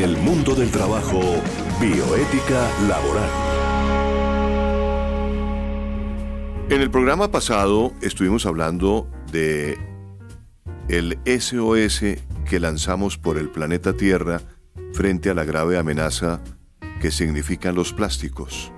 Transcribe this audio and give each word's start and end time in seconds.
En 0.00 0.08
el 0.08 0.16
mundo 0.16 0.54
del 0.54 0.70
trabajo, 0.70 1.20
bioética 1.78 2.70
laboral. 2.88 3.30
En 6.70 6.80
el 6.80 6.90
programa 6.90 7.30
pasado 7.30 7.92
estuvimos 8.00 8.46
hablando 8.46 9.10
de 9.30 9.76
el 10.88 11.18
SOS 11.26 12.18
que 12.48 12.60
lanzamos 12.60 13.18
por 13.18 13.36
el 13.36 13.50
planeta 13.50 13.92
Tierra 13.92 14.40
frente 14.94 15.28
a 15.28 15.34
la 15.34 15.44
grave 15.44 15.76
amenaza 15.76 16.40
que 17.02 17.10
significan 17.10 17.74
los 17.74 17.92
plásticos. 17.92 18.72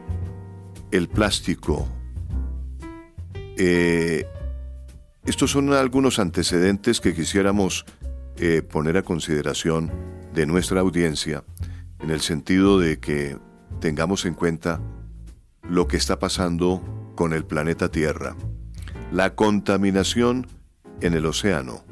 El 0.90 1.08
plástico. 1.08 1.86
Eh, 3.56 4.26
estos 5.24 5.52
son 5.52 5.72
algunos 5.72 6.18
antecedentes 6.18 7.00
que 7.00 7.14
quisiéramos 7.14 7.86
eh, 8.36 8.62
poner 8.62 8.96
a 8.96 9.02
consideración 9.02 9.90
de 10.34 10.46
nuestra 10.46 10.80
audiencia 10.80 11.44
en 12.00 12.10
el 12.10 12.20
sentido 12.20 12.78
de 12.78 12.98
que 12.98 13.38
tengamos 13.80 14.24
en 14.24 14.34
cuenta 14.34 14.80
lo 15.68 15.86
que 15.86 15.96
está 15.96 16.18
pasando 16.18 17.12
con 17.14 17.32
el 17.32 17.44
planeta 17.44 17.90
Tierra. 17.90 18.36
La 19.12 19.34
contaminación 19.34 20.46
en 21.00 21.14
el 21.14 21.26
océano. 21.26 21.84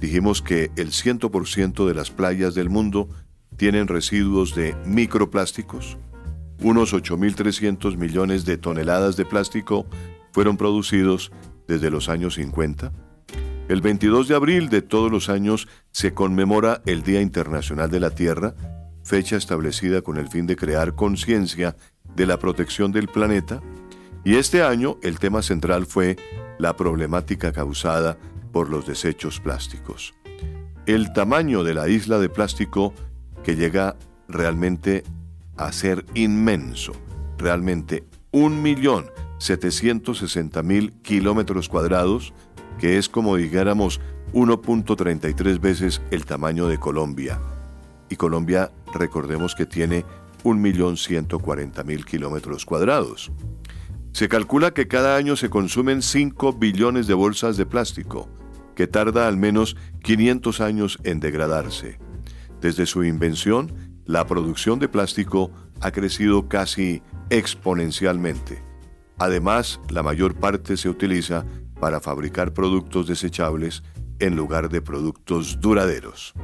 Dijimos 0.00 0.42
que 0.42 0.70
el 0.76 0.88
100% 0.88 1.86
de 1.86 1.94
las 1.94 2.10
playas 2.10 2.54
del 2.54 2.70
mundo 2.70 3.08
tienen 3.56 3.88
residuos 3.88 4.54
de 4.54 4.74
microplásticos. 4.84 5.98
Unos 6.62 6.94
8.300 6.94 7.96
millones 7.96 8.44
de 8.44 8.58
toneladas 8.58 9.16
de 9.16 9.24
plástico 9.24 9.86
fueron 10.32 10.56
producidos 10.56 11.32
desde 11.66 11.90
los 11.90 12.08
años 12.08 12.34
50. 12.34 12.92
El 13.68 13.80
22 13.80 14.28
de 14.28 14.36
abril 14.36 14.68
de 14.68 14.80
todos 14.80 15.10
los 15.10 15.28
años 15.28 15.66
se 15.90 16.14
conmemora 16.14 16.82
el 16.86 17.02
Día 17.02 17.20
Internacional 17.20 17.90
de 17.90 17.98
la 17.98 18.10
Tierra, 18.10 18.54
fecha 19.02 19.36
establecida 19.36 20.02
con 20.02 20.18
el 20.18 20.28
fin 20.28 20.46
de 20.46 20.54
crear 20.54 20.94
conciencia 20.94 21.76
de 22.14 22.26
la 22.26 22.38
protección 22.38 22.92
del 22.92 23.08
planeta, 23.08 23.60
y 24.24 24.36
este 24.36 24.62
año 24.62 24.98
el 25.02 25.18
tema 25.18 25.42
central 25.42 25.86
fue 25.86 26.16
la 26.58 26.76
problemática 26.76 27.52
causada 27.52 28.16
por 28.52 28.70
los 28.70 28.86
desechos 28.86 29.40
plásticos. 29.40 30.14
El 30.86 31.12
tamaño 31.12 31.64
de 31.64 31.74
la 31.74 31.88
isla 31.88 32.20
de 32.20 32.28
plástico 32.28 32.94
que 33.42 33.56
llega 33.56 33.96
realmente 34.28 35.02
a 35.56 35.72
ser 35.72 36.06
inmenso, 36.14 36.92
realmente 37.36 38.04
un 38.30 38.62
millón 38.62 39.06
setecientos 39.38 40.24
mil 40.62 40.92
kilómetros 41.02 41.68
cuadrados, 41.68 42.32
que 42.78 42.98
es 42.98 43.08
como 43.08 43.36
dijéramos 43.36 44.00
1.33 44.32 45.60
veces 45.60 46.02
el 46.10 46.24
tamaño 46.24 46.66
de 46.68 46.78
Colombia. 46.78 47.40
Y 48.08 48.16
Colombia, 48.16 48.70
recordemos 48.94 49.54
que 49.54 49.66
tiene 49.66 50.04
un 50.44 50.60
millón 50.60 50.96
mil 51.84 52.04
kilómetros 52.04 52.64
cuadrados. 52.64 53.32
Se 54.12 54.28
calcula 54.28 54.72
que 54.72 54.88
cada 54.88 55.16
año 55.16 55.36
se 55.36 55.50
consumen 55.50 56.02
5 56.02 56.54
billones 56.54 57.06
de 57.06 57.14
bolsas 57.14 57.56
de 57.56 57.66
plástico, 57.66 58.28
que 58.74 58.86
tarda 58.86 59.26
al 59.26 59.36
menos 59.36 59.76
500 60.02 60.60
años 60.60 60.98
en 61.02 61.20
degradarse. 61.20 61.98
Desde 62.60 62.86
su 62.86 63.04
invención, 63.04 64.00
la 64.06 64.26
producción 64.26 64.78
de 64.78 64.88
plástico 64.88 65.50
ha 65.80 65.90
crecido 65.90 66.48
casi 66.48 67.02
exponencialmente. 67.28 68.62
Además, 69.18 69.80
la 69.90 70.02
mayor 70.02 70.34
parte 70.34 70.76
se 70.76 70.88
utiliza 70.88 71.44
para 71.80 72.00
fabricar 72.00 72.52
productos 72.52 73.06
desechables 73.06 73.82
en 74.18 74.36
lugar 74.36 74.68
de 74.68 74.82
productos 74.82 75.60
duraderos. 75.60 76.34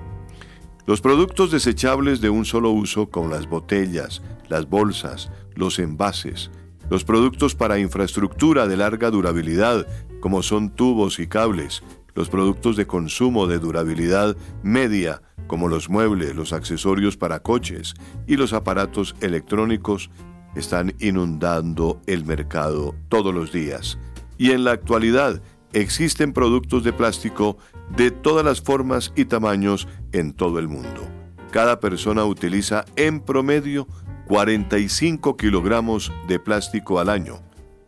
Los 0.86 1.00
productos 1.00 1.50
desechables 1.50 2.20
de 2.20 2.30
un 2.30 2.44
solo 2.44 2.70
uso, 2.70 3.08
como 3.08 3.28
las 3.28 3.48
botellas, 3.48 4.22
las 4.48 4.68
bolsas, 4.68 5.30
los 5.54 5.78
envases, 5.78 6.50
los 6.90 7.04
productos 7.04 7.54
para 7.54 7.78
infraestructura 7.78 8.66
de 8.66 8.76
larga 8.76 9.10
durabilidad, 9.10 9.86
como 10.20 10.42
son 10.42 10.70
tubos 10.70 11.20
y 11.20 11.26
cables, 11.28 11.82
los 12.14 12.28
productos 12.28 12.76
de 12.76 12.86
consumo 12.86 13.46
de 13.46 13.58
durabilidad 13.58 14.36
media, 14.62 15.22
como 15.46 15.68
los 15.68 15.88
muebles, 15.88 16.34
los 16.34 16.52
accesorios 16.52 17.16
para 17.16 17.40
coches 17.40 17.94
y 18.26 18.36
los 18.36 18.52
aparatos 18.52 19.14
electrónicos, 19.20 20.10
están 20.54 20.94
inundando 20.98 22.02
el 22.06 22.24
mercado 22.24 22.94
todos 23.08 23.34
los 23.34 23.52
días. 23.52 23.98
Y 24.38 24.50
en 24.50 24.64
la 24.64 24.72
actualidad 24.72 25.42
existen 25.72 26.32
productos 26.32 26.84
de 26.84 26.92
plástico 26.92 27.56
de 27.96 28.10
todas 28.10 28.44
las 28.44 28.60
formas 28.60 29.12
y 29.16 29.24
tamaños 29.24 29.88
en 30.12 30.32
todo 30.32 30.58
el 30.58 30.68
mundo. 30.68 31.08
Cada 31.50 31.80
persona 31.80 32.24
utiliza 32.24 32.84
en 32.96 33.20
promedio 33.20 33.86
45 34.26 35.36
kilogramos 35.36 36.12
de 36.26 36.38
plástico 36.38 36.98
al 36.98 37.08
año. 37.08 37.40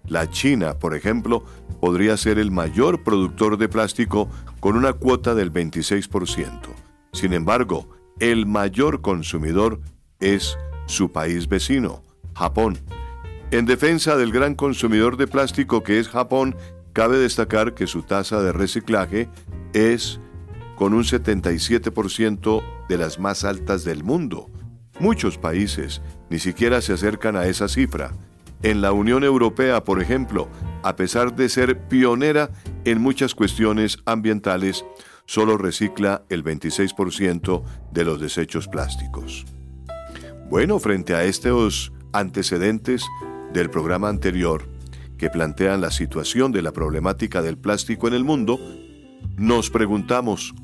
La 0.06 0.28
China, 0.28 0.78
por 0.78 0.94
ejemplo, 0.94 1.44
podría 1.80 2.16
ser 2.16 2.38
el 2.38 2.50
mayor 2.50 3.02
productor 3.02 3.56
de 3.56 3.68
plástico 3.68 4.28
con 4.60 4.76
una 4.76 4.92
cuota 4.92 5.34
del 5.34 5.50
26%. 5.50 6.60
Sin 7.12 7.32
embargo, 7.32 7.88
el 8.20 8.44
mayor 8.44 9.00
consumidor 9.00 9.80
es 10.20 10.58
su 10.86 11.10
país 11.10 11.48
vecino, 11.48 12.02
Japón. 12.34 12.78
En 13.54 13.66
defensa 13.66 14.16
del 14.16 14.32
gran 14.32 14.56
consumidor 14.56 15.16
de 15.16 15.28
plástico 15.28 15.84
que 15.84 16.00
es 16.00 16.08
Japón, 16.08 16.56
cabe 16.92 17.18
destacar 17.18 17.72
que 17.72 17.86
su 17.86 18.02
tasa 18.02 18.42
de 18.42 18.50
reciclaje 18.50 19.28
es 19.72 20.18
con 20.74 20.92
un 20.92 21.04
77% 21.04 22.64
de 22.88 22.98
las 22.98 23.20
más 23.20 23.44
altas 23.44 23.84
del 23.84 24.02
mundo. 24.02 24.50
Muchos 24.98 25.38
países 25.38 26.02
ni 26.30 26.40
siquiera 26.40 26.80
se 26.80 26.94
acercan 26.94 27.36
a 27.36 27.46
esa 27.46 27.68
cifra. 27.68 28.10
En 28.64 28.80
la 28.80 28.90
Unión 28.90 29.22
Europea, 29.22 29.84
por 29.84 30.02
ejemplo, 30.02 30.48
a 30.82 30.96
pesar 30.96 31.36
de 31.36 31.48
ser 31.48 31.86
pionera 31.86 32.50
en 32.84 33.00
muchas 33.00 33.36
cuestiones 33.36 33.98
ambientales, 34.04 34.84
solo 35.26 35.58
recicla 35.58 36.24
el 36.28 36.42
26% 36.42 37.62
de 37.92 38.04
los 38.04 38.20
desechos 38.20 38.66
plásticos. 38.66 39.44
Bueno, 40.50 40.80
frente 40.80 41.14
a 41.14 41.22
estos 41.22 41.92
antecedentes 42.12 43.04
del 43.54 43.70
programa 43.70 44.10
anterior 44.10 44.68
que 45.16 45.30
plantean 45.30 45.80
la 45.80 45.90
situación 45.90 46.52
de 46.52 46.60
la 46.60 46.72
problemática 46.72 47.40
del 47.40 47.56
plástico 47.56 48.06
en 48.06 48.12
el 48.12 48.24
mundo, 48.24 48.60
nos 49.38 49.70
preguntamos 49.70 50.54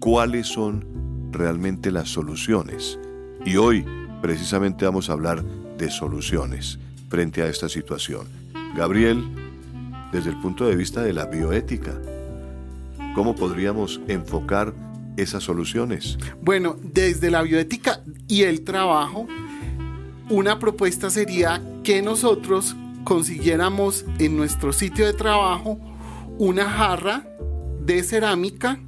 cuáles 0.00 0.46
son 0.46 1.30
realmente 1.30 1.90
las 1.90 2.08
soluciones. 2.08 2.98
Y 3.44 3.56
hoy 3.56 3.84
precisamente 4.22 4.86
vamos 4.86 5.10
a 5.10 5.12
hablar 5.12 5.44
de 5.44 5.90
soluciones 5.90 6.78
frente 7.10 7.42
a 7.42 7.48
esta 7.48 7.68
situación. 7.68 8.26
Gabriel, 8.74 9.22
desde 10.12 10.30
el 10.30 10.40
punto 10.40 10.66
de 10.66 10.76
vista 10.76 11.02
de 11.02 11.12
la 11.12 11.26
bioética, 11.26 11.92
¿Cómo 13.18 13.34
podríamos 13.34 14.00
enfocar 14.06 14.72
esas 15.16 15.42
soluciones? 15.42 16.18
Bueno, 16.40 16.76
desde 16.80 17.32
la 17.32 17.42
bioética 17.42 18.00
y 18.28 18.42
el 18.42 18.62
trabajo, 18.62 19.26
una 20.30 20.58
propuesta 20.58 21.10
sería 21.10 21.62
que 21.82 22.02
nosotros 22.02 22.76
consiguiéramos 23.04 24.04
en 24.18 24.36
nuestro 24.36 24.72
sitio 24.72 25.06
de 25.06 25.14
trabajo 25.14 25.78
una 26.38 26.68
jarra 26.68 27.26
de 27.80 28.02
cerámica 28.02 28.78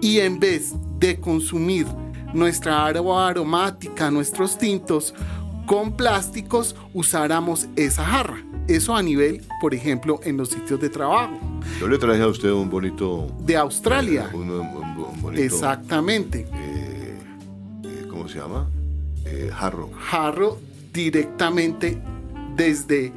y 0.00 0.18
en 0.18 0.40
vez 0.40 0.74
de 0.98 1.20
consumir 1.20 1.86
nuestra 2.32 2.86
agua 2.86 3.28
aromática, 3.28 4.10
nuestros 4.10 4.58
tintos 4.58 5.14
con 5.66 5.96
plásticos, 5.96 6.76
usáramos 6.92 7.68
esa 7.76 8.04
jarra. 8.04 8.44
Eso 8.66 8.94
a 8.94 9.02
nivel, 9.02 9.42
por 9.60 9.74
ejemplo, 9.74 10.20
en 10.24 10.36
los 10.36 10.50
sitios 10.50 10.80
de 10.80 10.90
trabajo. 10.90 11.38
Yo 11.80 11.88
le 11.88 11.96
traje 11.98 12.22
a 12.22 12.28
usted 12.28 12.50
un 12.50 12.68
bonito... 12.68 13.28
De 13.40 13.56
Australia. 13.56 14.30
Un, 14.32 14.48
bonito, 15.20 15.42
Exactamente. 15.42 16.46
Eh, 16.52 17.18
eh, 17.84 18.06
¿Cómo 18.10 18.28
se 18.28 18.38
llama? 18.38 18.68
Eh, 19.34 19.50
jarro. 19.50 19.90
Jarro 19.98 20.58
directamente 20.92 22.00
desde 22.56 23.12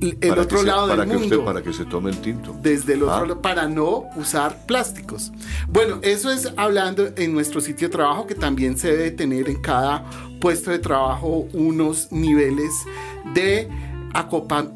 el 0.00 0.38
otro 0.38 0.62
lado 0.62 0.86
del 0.86 0.96
para 0.96 1.10
que 1.10 1.16
Usted, 1.16 1.40
para 1.40 1.62
que 1.62 1.72
se 1.72 1.84
tome 1.84 2.10
el 2.10 2.18
tinto. 2.18 2.56
Desde 2.62 2.94
el 2.94 3.02
otro 3.02 3.14
ah. 3.14 3.26
lado, 3.26 3.42
para 3.42 3.68
no 3.68 4.04
usar 4.16 4.66
plásticos. 4.66 5.32
Bueno, 5.68 5.98
eso 6.02 6.30
es 6.30 6.50
hablando 6.56 7.08
en 7.16 7.32
nuestro 7.32 7.60
sitio 7.60 7.88
de 7.88 7.92
trabajo 7.92 8.26
que 8.26 8.34
también 8.34 8.78
se 8.78 8.88
debe 8.88 9.10
tener 9.10 9.48
en 9.48 9.60
cada 9.60 10.04
puesto 10.40 10.70
de 10.70 10.78
trabajo 10.78 11.48
unos 11.52 12.10
niveles 12.10 12.72
de 13.34 13.68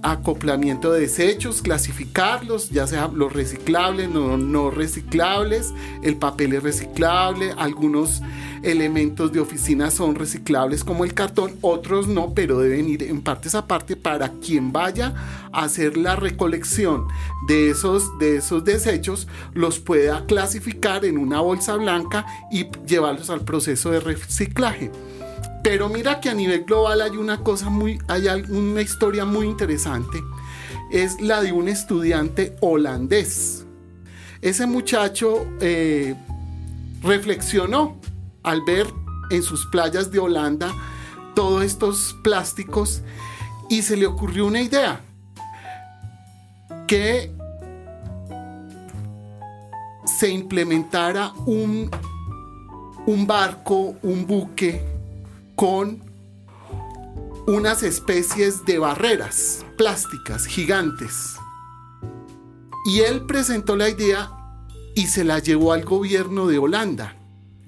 acoplamiento 0.03 0.93
de 0.93 1.01
desechos, 1.01 1.63
clasificarlos, 1.63 2.69
ya 2.71 2.87
sea 2.87 3.09
los 3.09 3.33
reciclables, 3.33 4.11
no, 4.11 4.37
no 4.37 4.71
reciclables, 4.71 5.73
el 6.03 6.17
papel 6.17 6.53
es 6.55 6.63
reciclable, 6.63 7.55
algunos 7.57 8.21
elementos 8.63 9.33
de 9.33 9.41
oficina 9.41 9.91
son 9.91 10.15
reciclables 10.15 10.85
como 10.85 11.05
el 11.05 11.15
cartón, 11.15 11.57
otros 11.61 12.07
no, 12.07 12.35
pero 12.35 12.59
deben 12.59 12.89
ir 12.89 13.03
en 13.05 13.23
partes 13.23 13.55
aparte 13.55 13.97
para 13.97 14.31
quien 14.33 14.73
vaya 14.73 15.15
a 15.53 15.65
hacer 15.65 15.97
la 15.97 16.17
recolección 16.17 17.07
de 17.47 17.71
esos, 17.71 18.19
de 18.19 18.37
esos 18.37 18.65
desechos, 18.65 19.29
los 19.55 19.79
pueda 19.79 20.27
clasificar 20.27 21.05
en 21.05 21.19
una 21.19 21.41
bolsa 21.41 21.77
blanca 21.77 22.27
y 22.51 22.67
llevarlos 22.87 23.31
al 23.31 23.43
proceso 23.43 23.91
de 23.91 24.01
reciclaje. 24.01 24.91
Pero 25.63 25.89
mira 25.89 26.21
que 26.21 26.31
a 26.31 26.35
nivel 26.35 26.65
global 26.65 27.03
hay 27.03 27.17
una 27.17 27.43
cosa 27.43 27.69
muy, 27.69 27.99
hay 28.09 28.29
una 28.49 28.81
historia 28.81 29.25
muy 29.25 29.47
interesante. 29.47 30.23
Es 30.91 31.21
la 31.21 31.43
de 31.43 31.53
un 31.53 31.69
estudiante 31.69 32.57
holandés. 32.61 33.67
Ese 34.41 34.67
muchacho 34.67 35.47
eh, 35.61 36.15
reflexionó 37.03 38.01
al 38.43 38.63
ver 38.63 38.87
en 39.31 39.43
sus 39.43 39.67
playas 39.67 40.11
de 40.11 40.19
Holanda 40.19 40.73
todos 41.35 41.65
estos 41.65 42.17
plásticos 42.23 43.03
y 43.69 43.83
se 43.83 43.97
le 43.97 44.07
ocurrió 44.07 44.47
una 44.47 44.61
idea 44.61 45.01
que 46.87 47.33
se 50.05 50.29
implementara 50.29 51.33
un, 51.47 51.91
un 53.07 53.27
barco, 53.27 53.95
un 54.03 54.27
buque 54.27 54.85
con 55.55 56.03
unas 57.47 57.83
especies 57.83 58.65
de 58.65 58.79
barreras 58.79 59.65
plásticas 59.77 60.47
gigantes. 60.47 61.37
Y 62.87 63.01
él 63.01 63.25
presentó 63.27 63.77
la 63.77 63.89
idea 63.89 64.33
y 64.95 65.07
se 65.07 65.25
la 65.25 65.39
llevó 65.39 65.73
al 65.73 65.85
gobierno 65.85 66.47
de 66.47 66.59
Holanda. 66.59 67.20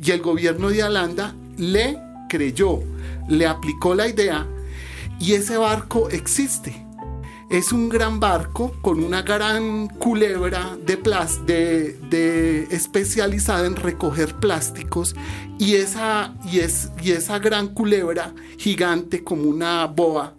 Y 0.03 0.11
el 0.11 0.21
gobierno 0.21 0.71
de 0.71 0.83
Holanda 0.83 1.35
le 1.57 1.99
creyó, 2.29 2.81
le 3.29 3.47
aplicó 3.47 3.95
la 3.95 4.09
idea 4.09 4.47
y 5.21 5.35
ese 5.35 5.57
barco 5.57 6.09
existe. 6.11 6.85
Es 7.49 7.71
un 7.71 7.89
gran 7.89 8.19
barco 8.19 8.75
con 8.81 9.05
una 9.05 9.23
gran 9.23 9.87
culebra 9.89 10.77
de, 10.85 10.97
de, 11.47 11.99
de 12.09 12.63
especializada 12.71 13.67
en 13.67 13.77
recoger 13.77 14.35
plásticos 14.37 15.15
y 15.59 15.75
esa, 15.75 16.35
y, 16.51 16.61
es, 16.61 16.91
y 17.03 17.13
esa 17.13 17.39
gran 17.39 17.69
culebra 17.69 18.33
gigante 18.59 19.23
como 19.23 19.43
una 19.43 19.87
boa 19.87 20.35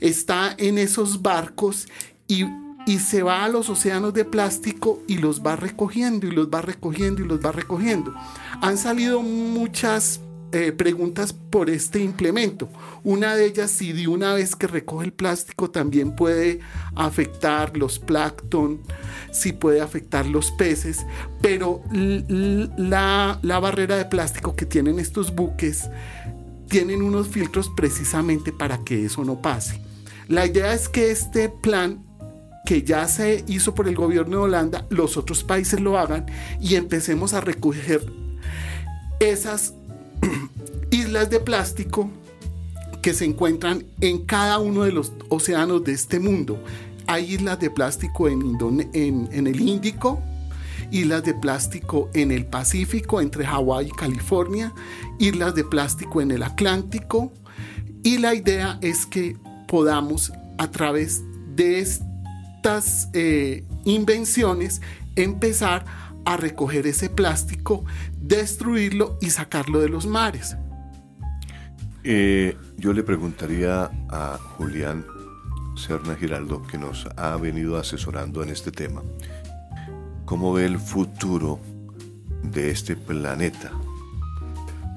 está 0.00 0.54
en 0.58 0.78
esos 0.78 1.22
barcos 1.22 1.88
y, 2.26 2.44
y 2.88 3.00
se 3.00 3.22
va 3.22 3.44
a 3.44 3.50
los 3.50 3.68
océanos 3.68 4.14
de 4.14 4.24
plástico 4.24 5.02
y 5.06 5.18
los 5.18 5.42
va 5.42 5.56
recogiendo 5.56 6.26
y 6.26 6.30
los 6.30 6.48
va 6.48 6.62
recogiendo 6.62 7.20
y 7.20 7.26
los 7.26 7.38
va 7.38 7.52
recogiendo. 7.52 8.14
Han 8.62 8.78
salido 8.78 9.20
muchas 9.20 10.22
eh, 10.52 10.72
preguntas 10.72 11.34
por 11.34 11.68
este 11.68 12.00
implemento. 12.00 12.70
Una 13.04 13.36
de 13.36 13.44
ellas, 13.44 13.70
si 13.70 13.92
de 13.92 14.08
una 14.08 14.32
vez 14.32 14.56
que 14.56 14.66
recoge 14.66 15.04
el 15.04 15.12
plástico 15.12 15.70
también 15.70 16.16
puede 16.16 16.60
afectar 16.94 17.76
los 17.76 17.98
plancton, 17.98 18.80
si 19.32 19.52
puede 19.52 19.82
afectar 19.82 20.24
los 20.24 20.50
peces, 20.52 21.04
pero 21.42 21.82
la, 21.92 23.38
la 23.42 23.58
barrera 23.58 23.98
de 23.98 24.06
plástico 24.06 24.56
que 24.56 24.64
tienen 24.64 24.98
estos 24.98 25.34
buques 25.34 25.90
tienen 26.70 27.02
unos 27.02 27.28
filtros 27.28 27.68
precisamente 27.76 28.50
para 28.50 28.78
que 28.78 29.04
eso 29.04 29.26
no 29.26 29.42
pase. 29.42 29.78
La 30.26 30.46
idea 30.46 30.72
es 30.72 30.88
que 30.88 31.10
este 31.10 31.50
plan 31.50 32.07
que 32.68 32.82
ya 32.82 33.08
se 33.08 33.46
hizo 33.46 33.74
por 33.74 33.88
el 33.88 33.94
gobierno 33.94 34.36
de 34.36 34.42
Holanda, 34.42 34.86
los 34.90 35.16
otros 35.16 35.42
países 35.42 35.80
lo 35.80 35.98
hagan 35.98 36.26
y 36.60 36.74
empecemos 36.74 37.32
a 37.32 37.40
recoger 37.40 38.04
esas 39.20 39.72
islas 40.90 41.30
de 41.30 41.40
plástico 41.40 42.10
que 43.00 43.14
se 43.14 43.24
encuentran 43.24 43.86
en 44.02 44.26
cada 44.26 44.58
uno 44.58 44.82
de 44.82 44.92
los 44.92 45.14
océanos 45.30 45.82
de 45.82 45.92
este 45.92 46.20
mundo. 46.20 46.62
Hay 47.06 47.36
islas 47.36 47.58
de 47.58 47.70
plástico 47.70 48.28
en, 48.28 48.58
en, 48.92 49.46
el 49.46 49.60
Índico, 49.62 50.20
islas 50.90 51.24
de 51.24 51.32
plástico 51.32 52.10
en 52.12 52.30
el 52.30 52.44
Pacífico, 52.44 53.22
entre 53.22 53.46
Hawái 53.46 53.86
y 53.86 53.92
California, 53.92 54.74
islas 55.18 55.54
de 55.54 55.64
plástico 55.64 56.20
en 56.20 56.32
el 56.32 56.42
Atlántico. 56.42 57.32
Y 58.02 58.18
la 58.18 58.34
idea 58.34 58.78
es 58.82 59.06
que 59.06 59.38
podamos, 59.66 60.34
a 60.58 60.70
través 60.70 61.22
de 61.56 61.80
estas 62.68 63.08
eh, 63.14 63.64
invenciones, 63.86 64.82
empezar 65.16 65.86
a 66.26 66.36
recoger 66.36 66.86
ese 66.86 67.08
plástico, 67.08 67.86
destruirlo 68.20 69.16
y 69.22 69.30
sacarlo 69.30 69.80
de 69.80 69.88
los 69.88 70.04
mares. 70.04 70.54
Eh, 72.04 72.58
yo 72.76 72.92
le 72.92 73.02
preguntaría 73.02 73.90
a 74.10 74.38
Julián 74.58 75.06
Serna 75.78 76.14
Giraldo, 76.14 76.62
que 76.62 76.76
nos 76.76 77.08
ha 77.16 77.36
venido 77.38 77.78
asesorando 77.78 78.42
en 78.42 78.50
este 78.50 78.70
tema, 78.70 79.02
¿cómo 80.26 80.52
ve 80.52 80.66
el 80.66 80.78
futuro 80.78 81.60
de 82.42 82.70
este 82.70 82.96
planeta? 82.96 83.72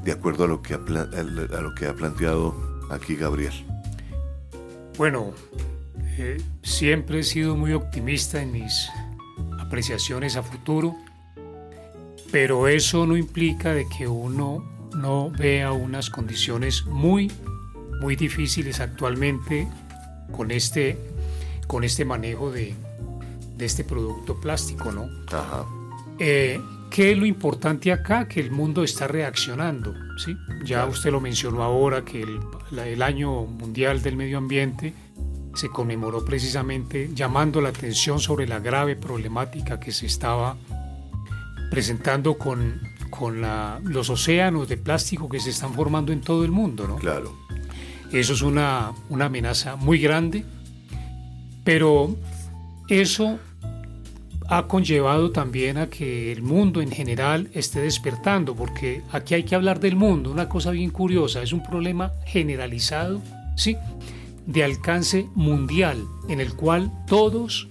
De 0.04 0.12
acuerdo 0.12 0.44
a 0.44 0.48
lo 0.48 0.62
que 0.62 0.74
ha, 0.74 0.78
a 0.78 1.62
lo 1.62 1.74
que 1.74 1.86
ha 1.86 1.94
planteado 1.94 2.54
aquí 2.90 3.16
Gabriel. 3.16 3.54
Bueno, 4.98 5.32
eh, 6.18 6.42
siempre 6.62 7.20
he 7.20 7.24
sido 7.24 7.56
muy 7.56 7.74
optimista 7.74 8.42
en 8.42 8.52
mis 8.52 8.90
apreciaciones 9.60 10.36
a 10.36 10.44
futuro, 10.44 10.96
pero 12.32 12.68
eso 12.68 13.06
no 13.06 13.18
implica 13.18 13.74
de 13.74 13.88
que 13.88 14.08
uno 14.08 14.64
no 14.96 15.32
vea 15.32 15.72
unas 15.72 16.10
condiciones 16.10 16.86
muy, 16.86 17.32
muy 18.02 18.16
difíciles 18.16 18.80
actualmente 18.80 19.68
con 20.32 20.52
este, 20.52 20.98
con 21.68 21.84
este 21.84 22.06
manejo 22.06 22.52
de, 22.52 22.76
este 23.60 23.84
producto 23.84 24.42
plástico, 24.42 24.92
¿no? 24.92 25.08
Ajá. 25.28 25.66
Eh, 26.18 26.60
¿Qué 26.90 27.12
es 27.12 27.18
lo 27.18 27.28
importante 27.28 27.92
acá? 27.92 28.28
Que 28.28 28.40
el 28.40 28.52
mundo 28.52 28.84
está 28.84 29.08
reaccionando, 29.08 29.94
¿sí? 30.18 30.36
Ya 30.66 30.86
usted 30.88 31.12
lo 31.12 31.22
mencionó 31.22 31.62
ahora, 31.62 32.04
que 32.04 32.24
el, 32.24 32.40
el 32.78 33.02
año 33.04 33.44
mundial 33.44 34.02
del 34.02 34.18
medio 34.18 34.40
ambiente 34.40 34.94
se 35.54 35.70
conmemoró 35.70 36.24
precisamente 36.24 37.10
llamando 37.14 37.62
la 37.62 37.70
atención 37.70 38.20
sobre 38.20 38.48
la 38.48 38.60
grave 38.60 38.96
problemática 38.96 39.80
que 39.80 39.92
se 39.92 40.06
estaba 40.06 40.58
presentando 41.70 42.38
con 42.38 42.80
con 43.12 43.42
los 43.84 44.10
océanos 44.10 44.68
de 44.68 44.78
plástico 44.78 45.30
que 45.30 45.40
se 45.40 45.52
están 45.52 45.74
formando 45.76 46.12
en 46.12 46.22
todo 46.22 46.44
el 46.44 46.50
mundo, 46.50 46.88
¿no? 46.88 46.96
Claro. 46.96 47.38
Eso 48.12 48.34
es 48.34 48.42
una, 48.42 48.94
una 49.10 49.26
amenaza 49.26 49.76
muy 49.76 50.00
grande, 50.00 50.44
pero 51.64 52.16
eso 52.88 53.38
ha 54.50 54.68
conllevado 54.68 55.32
también 55.32 55.78
a 55.78 55.88
que 55.88 56.32
el 56.32 56.42
mundo 56.42 56.82
en 56.82 56.92
general 56.92 57.50
esté 57.54 57.82
despertando, 57.82 58.56
porque 58.56 59.04
aquí 59.12 59.36
hay 59.36 59.44
que 59.44 59.56
hablar 59.56 59.80
del 59.80 59.96
mundo, 59.96 60.32
una 60.32 60.50
cosa 60.50 60.72
bien 60.72 60.90
curiosa, 60.90 61.44
es 61.44 61.54
un 61.54 61.62
problema 61.62 62.14
generalizado, 62.26 63.22
¿sí? 63.56 63.78
De 64.46 64.64
alcance 64.64 65.28
mundial, 65.36 66.06
en 66.30 66.40
el 66.40 66.54
cual 66.56 66.92
todos 67.08 67.68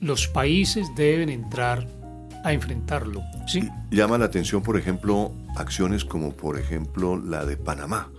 los 0.00 0.28
países 0.28 0.94
deben 0.94 1.28
entrar 1.28 1.86
a 2.44 2.52
enfrentarlo. 2.52 3.22
¿sí? 3.46 3.68
Llama 3.90 4.18
la 4.18 4.26
atención, 4.26 4.62
por 4.62 4.78
ejemplo, 4.78 5.32
acciones 5.56 6.04
como 6.04 6.32
por 6.32 6.58
ejemplo 6.58 7.16
la 7.16 7.44
de 7.46 7.56
Panamá, 7.56 8.10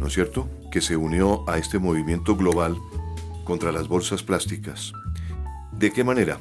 ¿no 0.00 0.06
es 0.06 0.14
cierto? 0.14 0.48
Que 0.70 0.80
se 0.80 0.96
unió 0.96 1.48
a 1.48 1.58
este 1.58 1.78
movimiento 1.78 2.34
global 2.34 2.76
contra 3.44 3.72
las 3.72 3.88
bolsas 3.88 4.22
plásticas. 4.22 4.92
¿De 5.72 5.92
qué 5.92 6.02
manera? 6.02 6.38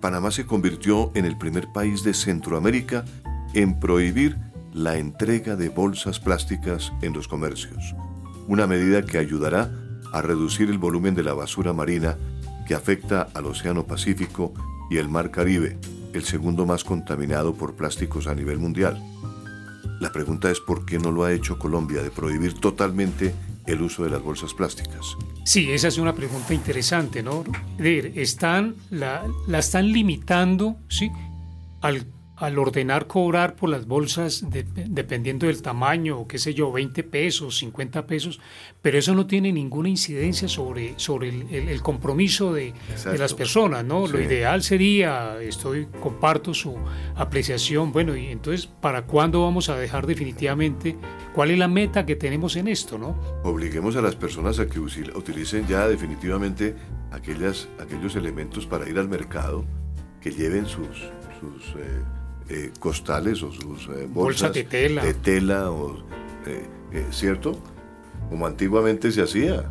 Panamá 0.00 0.30
se 0.30 0.46
convirtió 0.46 1.12
en 1.14 1.24
el 1.24 1.36
primer 1.38 1.72
país 1.72 2.02
de 2.02 2.14
Centroamérica 2.14 3.04
en 3.54 3.80
prohibir 3.80 4.36
la 4.72 4.96
entrega 4.96 5.56
de 5.56 5.68
bolsas 5.68 6.20
plásticas 6.20 6.92
en 7.02 7.12
los 7.12 7.26
comercios, 7.26 7.94
una 8.48 8.66
medida 8.66 9.02
que 9.02 9.18
ayudará 9.18 9.70
a 10.12 10.22
reducir 10.22 10.70
el 10.70 10.78
volumen 10.78 11.14
de 11.14 11.22
la 11.22 11.34
basura 11.34 11.72
marina 11.72 12.16
que 12.66 12.74
afecta 12.74 13.28
al 13.34 13.46
Océano 13.46 13.86
Pacífico 13.86 14.52
y 14.90 14.98
el 14.98 15.08
Mar 15.08 15.30
Caribe, 15.30 15.78
el 16.12 16.24
segundo 16.24 16.66
más 16.66 16.84
contaminado 16.84 17.54
por 17.54 17.74
plásticos 17.74 18.26
a 18.26 18.34
nivel 18.34 18.58
mundial. 18.58 19.02
La 20.00 20.12
pregunta 20.12 20.50
es 20.50 20.60
por 20.60 20.86
qué 20.86 20.98
no 20.98 21.10
lo 21.10 21.24
ha 21.24 21.32
hecho 21.32 21.58
Colombia 21.58 22.02
de 22.02 22.10
prohibir 22.10 22.54
totalmente 22.54 23.34
el 23.66 23.82
uso 23.82 24.04
de 24.04 24.10
las 24.10 24.22
bolsas 24.22 24.54
plásticas. 24.54 25.16
Sí, 25.44 25.70
esa 25.70 25.88
es 25.88 25.98
una 25.98 26.14
pregunta 26.14 26.54
interesante, 26.54 27.22
¿no? 27.22 27.44
Están, 27.78 28.76
la, 28.90 29.26
la 29.46 29.58
están 29.58 29.92
limitando, 29.92 30.76
¿sí? 30.88 31.10
Al, 31.80 32.06
al 32.40 32.58
ordenar 32.58 33.06
cobrar 33.06 33.54
por 33.54 33.68
las 33.68 33.86
bolsas, 33.86 34.46
dependiendo 34.48 35.46
del 35.46 35.60
tamaño, 35.60 36.26
qué 36.26 36.38
sé 36.38 36.54
yo, 36.54 36.72
20 36.72 37.02
pesos, 37.04 37.58
50 37.58 38.06
pesos, 38.06 38.40
pero 38.80 38.98
eso 38.98 39.14
no 39.14 39.26
tiene 39.26 39.52
ninguna 39.52 39.90
incidencia 39.90 40.48
sobre, 40.48 40.94
sobre 40.96 41.28
el, 41.28 41.82
compromiso 41.82 42.54
de, 42.54 42.72
las 43.18 43.34
personas, 43.34 43.84
¿no? 43.84 44.06
Lo 44.06 44.18
ideal 44.18 44.62
sería, 44.62 45.40
estoy, 45.42 45.86
comparto 46.00 46.54
su 46.54 46.78
apreciación, 47.14 47.92
bueno, 47.92 48.16
y 48.16 48.28
entonces, 48.28 48.66
¿para 48.66 49.02
cuándo 49.02 49.42
vamos 49.42 49.68
a 49.68 49.76
dejar 49.76 50.06
definitivamente, 50.06 50.96
cuál 51.34 51.50
es 51.50 51.58
la 51.58 51.68
meta 51.68 52.06
que 52.06 52.16
tenemos 52.16 52.56
en 52.56 52.68
esto, 52.68 52.96
¿no? 52.96 53.20
Obliguemos 53.44 53.96
a 53.96 54.02
las 54.02 54.16
personas 54.16 54.58
a 54.60 54.66
que 54.66 54.80
utilicen 54.80 55.66
ya 55.66 55.86
definitivamente 55.86 56.74
aquellas, 57.10 57.68
aquellos 57.78 58.16
elementos 58.16 58.66
para 58.66 58.88
ir 58.88 58.98
al 58.98 59.10
mercado, 59.10 59.66
que 60.22 60.30
lleven 60.30 60.64
sus... 60.64 60.86
sus 61.38 61.74
eh, 61.76 62.19
eh, 62.52 62.72
costales 62.80 63.42
o 63.44 63.52
sus 63.52 63.86
eh, 63.88 64.08
bolsas, 64.08 64.52
de 64.52 64.64
tela, 64.64 65.04
de 65.04 65.14
tela 65.14 65.70
o, 65.70 65.96
eh, 66.46 67.06
¿cierto? 67.12 67.56
Como 68.28 68.44
antiguamente 68.44 69.12
se 69.12 69.22
hacía. 69.22 69.70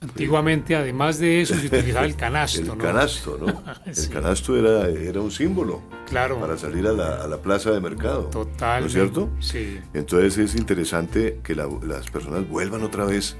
Antiguamente, 0.00 0.74
además 0.74 1.18
de 1.18 1.42
eso, 1.42 1.54
se 1.54 1.66
utilizaba 1.66 2.06
el 2.06 2.16
canasto. 2.16 2.72
el 2.72 2.78
canasto, 2.78 3.38
¿no? 3.38 3.46
El 3.86 4.08
canasto 4.08 4.56
era, 4.56 4.88
era 4.88 5.20
un 5.20 5.30
símbolo. 5.30 5.82
Claro. 6.08 6.40
Para 6.40 6.56
salir 6.56 6.86
a 6.86 6.92
la, 6.92 7.36
plaza 7.42 7.72
de 7.72 7.80
mercado. 7.80 8.24
Total. 8.24 8.80
¿No 8.80 8.86
es 8.86 8.92
cierto? 8.92 9.28
Sí. 9.40 9.80
Entonces 9.92 10.38
es 10.38 10.54
interesante 10.54 11.40
que 11.42 11.54
las 11.54 12.10
personas 12.10 12.48
vuelvan 12.48 12.82
otra 12.84 13.04
vez. 13.04 13.36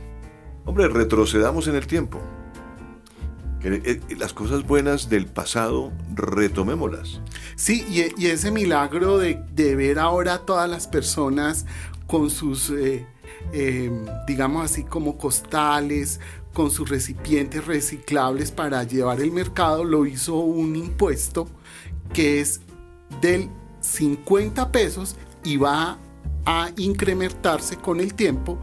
Hombre, 0.67 0.89
retrocedamos 0.89 1.69
en 1.69 1.77
el 1.77 1.87
tiempo. 1.87 2.21
Eh, 3.67 4.01
las 4.19 4.35
cosas 4.35 4.67
buenas 4.67 5.09
del 5.09 5.27
pasado 5.27 5.91
retomémoslas. 6.15 7.21
Sí, 7.57 7.87
y, 7.89 8.27
ese 8.27 8.51
milagro 8.51 9.19
de, 9.19 9.37
ver 9.75 9.99
ahora 9.99 10.35
a 10.35 10.39
todas 10.41 10.69
las 10.69 10.87
personas 10.87 11.65
con 12.07 12.29
sus, 12.29 12.69
eh, 12.69 13.07
eh, 13.55 13.91
digamos 14.27 14.67
así, 14.67 14.85
como 14.85 15.17
costales, 15.17 16.21
con 16.53 16.71
sus 16.71 16.91
recipientes 16.91 17.67
reciclables 17.67 18.51
para 18.51 18.85
llevar 18.85 19.21
el 19.21 19.33
mercado, 19.33 19.83
lo 19.83 20.05
hizo 20.05 20.37
un 20.37 20.77
impuesto 20.77 21.49
que 22.13 22.41
es 22.41 22.61
del 23.23 23.49
50 23.81 24.71
pesos 24.71 25.17
y 25.43 25.57
va 25.57 25.99
a 26.45 26.71
incrementarse 26.77 27.77
con 27.77 27.99
el 28.01 28.13
tiempo 28.13 28.59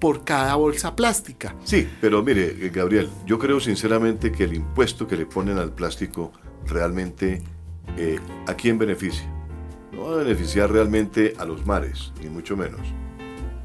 por 0.00 0.24
cada 0.24 0.54
bolsa 0.56 0.96
plástica. 0.96 1.54
Sí, 1.62 1.88
pero 2.00 2.22
mire, 2.22 2.56
eh, 2.66 2.70
Gabriel, 2.70 3.08
yo 3.26 3.38
creo 3.38 3.60
sinceramente 3.60 4.32
que 4.32 4.44
el 4.44 4.54
impuesto 4.54 5.06
que 5.06 5.16
le 5.16 5.26
ponen 5.26 5.58
al 5.58 5.72
plástico 5.72 6.32
realmente 6.66 7.42
eh, 7.96 8.18
a 8.46 8.54
quién 8.54 8.78
beneficia. 8.78 9.30
No 9.92 10.04
va 10.04 10.14
a 10.14 10.24
beneficiar 10.24 10.72
realmente 10.72 11.34
a 11.38 11.44
los 11.44 11.66
mares, 11.66 12.12
ni 12.22 12.30
mucho 12.30 12.56
menos. 12.56 12.80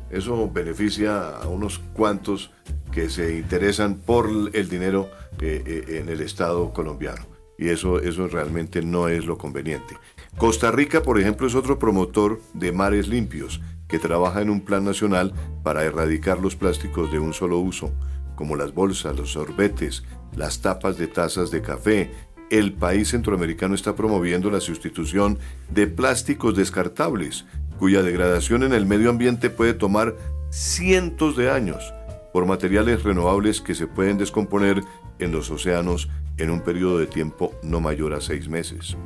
Eso 0.10 0.50
beneficia 0.52 1.38
a 1.38 1.48
unos 1.48 1.80
cuantos 1.94 2.52
que 2.92 3.10
se 3.10 3.38
interesan 3.38 3.96
por 3.96 4.30
el 4.54 4.70
dinero 4.70 5.10
eh, 5.40 5.86
en 5.88 6.10
el 6.10 6.22
Estado 6.22 6.72
colombiano. 6.74 7.26
Y 7.58 7.70
eso, 7.70 8.00
eso 8.00 8.28
realmente 8.28 8.82
no 8.82 9.08
es 9.08 9.26
lo 9.26 9.38
conveniente. 9.38 9.96
Costa 10.38 10.72
Rica, 10.72 11.02
por 11.02 11.20
ejemplo, 11.20 11.48
es 11.48 11.56
otro 11.56 11.80
promotor 11.80 12.42
de 12.54 12.74
mares 12.74 13.08
limpios 13.08 13.62
que 13.88 14.00
trabaja 14.00 14.42
en 14.42 14.50
un 14.50 14.62
plan 14.62 14.84
nacional 14.84 15.34
para 15.64 15.84
erradicar 15.84 16.40
los 16.40 16.56
plásticos 16.56 17.12
de 17.12 17.20
un 17.20 17.34
solo 17.34 17.60
uso, 17.60 17.94
como 18.36 18.56
las 18.56 18.74
bolsas, 18.74 19.18
los 19.18 19.32
sorbetes, 19.32 20.04
las 20.36 20.62
tapas 20.62 20.98
de 20.98 21.08
tazas 21.08 21.52
de 21.52 21.62
café. 21.62 22.12
El 22.50 22.74
país 22.74 23.10
centroamericano 23.10 23.76
está 23.76 23.96
promoviendo 23.96 24.52
la 24.52 24.60
sustitución 24.60 25.40
de 25.70 25.88
plásticos 25.88 26.56
descartables, 26.56 27.46
cuya 27.80 28.04
degradación 28.04 28.64
en 28.64 28.74
el 28.74 28.86
medio 28.86 29.10
ambiente 29.10 29.50
puede 29.50 29.74
tomar 29.74 30.16
cientos 30.50 31.36
de 31.36 31.50
años, 31.50 31.94
por 32.32 32.46
materiales 32.46 33.04
renovables 33.04 33.62
que 33.62 33.76
se 33.76 33.88
pueden 33.88 34.18
descomponer 34.18 34.82
en 35.20 35.32
los 35.32 35.50
océanos 35.50 36.10
en 36.38 36.52
un 36.52 36.62
periodo 36.62 37.00
de 37.00 37.08
tiempo 37.08 37.54
no 37.64 37.80
mayor 37.80 38.14
a 38.14 38.22
seis 38.22 38.50
meses. 38.50 38.98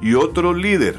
Y 0.00 0.14
otro 0.14 0.54
líder 0.54 0.98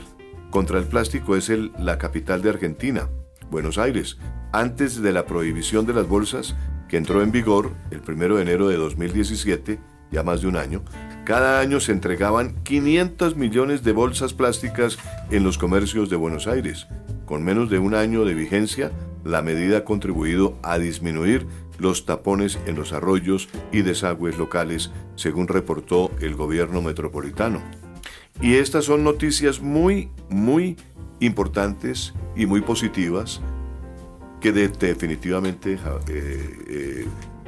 contra 0.55 0.79
el 0.79 0.85
plástico 0.85 1.35
es 1.35 1.50
el, 1.50 1.74
la 1.77 1.97
capital 1.97 2.41
de 2.41 2.50
Argentina, 2.50 3.09
Buenos 3.51 3.77
Aires, 3.77 4.17
antes 4.53 5.01
de 5.01 5.12
la 5.12 5.25
prohibición 5.25 5.85
de 5.85 5.93
las 5.93 6.07
bolsas 6.07 6.55
que 6.88 6.95
entró 6.95 7.21
en 7.21 7.33
vigor 7.33 7.74
el 7.91 8.00
1 8.07 8.38
de 8.38 8.41
enero 8.41 8.69
de 8.69 8.77
2017, 8.77 9.81
ya 10.13 10.24
más 10.24 10.39
de 10.39 10.47
un 10.47 10.55
año, 10.55 10.81
cada 11.25 11.59
año 11.59 11.81
se 11.81 11.91
entregaban 11.91 12.55
500 12.63 13.35
millones 13.35 13.83
de 13.83 13.91
bolsas 13.91 14.33
plásticas 14.33 14.97
en 15.29 15.43
los 15.43 15.57
comercios 15.57 16.09
de 16.09 16.15
Buenos 16.15 16.47
Aires. 16.47 16.88
Con 17.25 17.43
menos 17.43 17.69
de 17.69 17.79
un 17.79 17.93
año 17.93 18.24
de 18.24 18.33
vigencia, 18.33 18.93
la 19.25 19.41
medida 19.41 19.79
ha 19.79 19.83
contribuido 19.83 20.57
a 20.63 20.77
disminuir 20.77 21.47
los 21.79 22.05
tapones 22.05 22.59
en 22.65 22.77
los 22.77 22.93
arroyos 22.93 23.50
y 23.74 23.81
desagües 23.81 24.38
locales, 24.38 24.89
según 25.15 25.50
reportó 25.50 26.12
el 26.21 26.33
gobierno 26.33 26.81
metropolitano. 26.81 27.62
Y 28.42 28.56
estas 28.56 28.86
son 28.86 29.04
noticias 29.04 29.62
muy, 29.62 30.10
muy 30.30 30.75
importantes 31.20 32.13
y 32.36 32.46
muy 32.46 32.62
positivas 32.62 33.42
que 34.42 34.51
definitivamente 34.51 35.74
eh, 35.74 35.80
eh, 36.08 37.06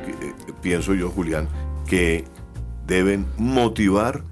eh, 0.07 0.33
pienso 0.61 0.95
yo, 0.95 1.09
Julián, 1.09 1.47
que 1.85 2.25
deben 2.87 3.27
motivar 3.37 4.23